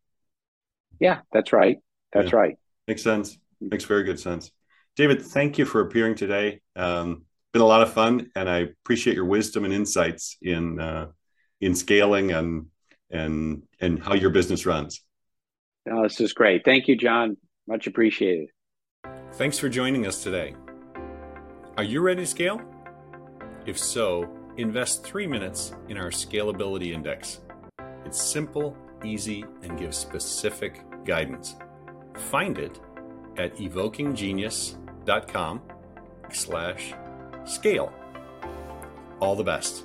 Yeah, 1.01 1.21
that's 1.33 1.53
right. 1.53 1.79
That's 2.13 2.33
yeah. 2.33 2.39
right. 2.39 2.55
Makes 2.87 3.03
sense. 3.03 3.39
Makes 3.61 3.85
very 3.85 4.05
good 4.05 4.21
sense. 4.21 4.51
David, 4.97 5.23
thank 5.23 5.59
you 5.59 5.65
for 5.65 5.81
appearing 5.81 6.15
today. 6.15 6.61
Um, 6.77 7.25
been 7.53 7.63
a 7.63 7.67
lot 7.67 7.83
of 7.83 7.93
fun, 7.93 8.31
and 8.35 8.49
I 8.49 8.59
appreciate 8.59 9.15
your 9.15 9.25
wisdom 9.25 9.65
and 9.65 9.73
insights 9.73 10.37
in 10.43 10.81
uh, 10.81 11.07
in 11.61 11.75
scaling 11.75 12.33
and 12.33 12.67
and 13.11 13.62
and 13.81 14.03
how 14.03 14.14
your 14.14 14.31
business 14.31 14.66
runs. 14.66 15.03
No, 15.87 16.03
this 16.03 16.21
is 16.21 16.33
great. 16.33 16.64
Thank 16.64 16.88
you, 16.88 16.97
John. 16.97 17.37
Much 17.66 17.87
appreciated. 17.87 18.49
Thanks 19.35 19.59
for 19.59 19.68
joining 19.68 20.07
us 20.07 20.23
today. 20.23 20.55
Are 21.77 21.85
you 21.85 22.01
ready 22.01 22.23
to 22.23 22.27
scale? 22.27 22.61
If 23.66 23.79
so, 23.79 24.29
invest 24.57 25.05
three 25.05 25.27
minutes 25.27 25.73
in 25.88 25.97
our 25.97 26.11
Scalability 26.11 26.92
Index. 26.92 27.40
It's 28.05 28.21
simple, 28.21 28.77
easy, 29.05 29.44
and 29.62 29.79
gives 29.79 29.97
specific 29.97 30.83
guidance. 31.05 31.57
Find 32.31 32.59
it 32.59 32.81
at 33.37 33.57
evokinggenius.com 33.57 35.62
slash 36.33 36.94
scale. 37.44 37.92
All 39.21 39.37
the 39.37 39.44
best. 39.44 39.85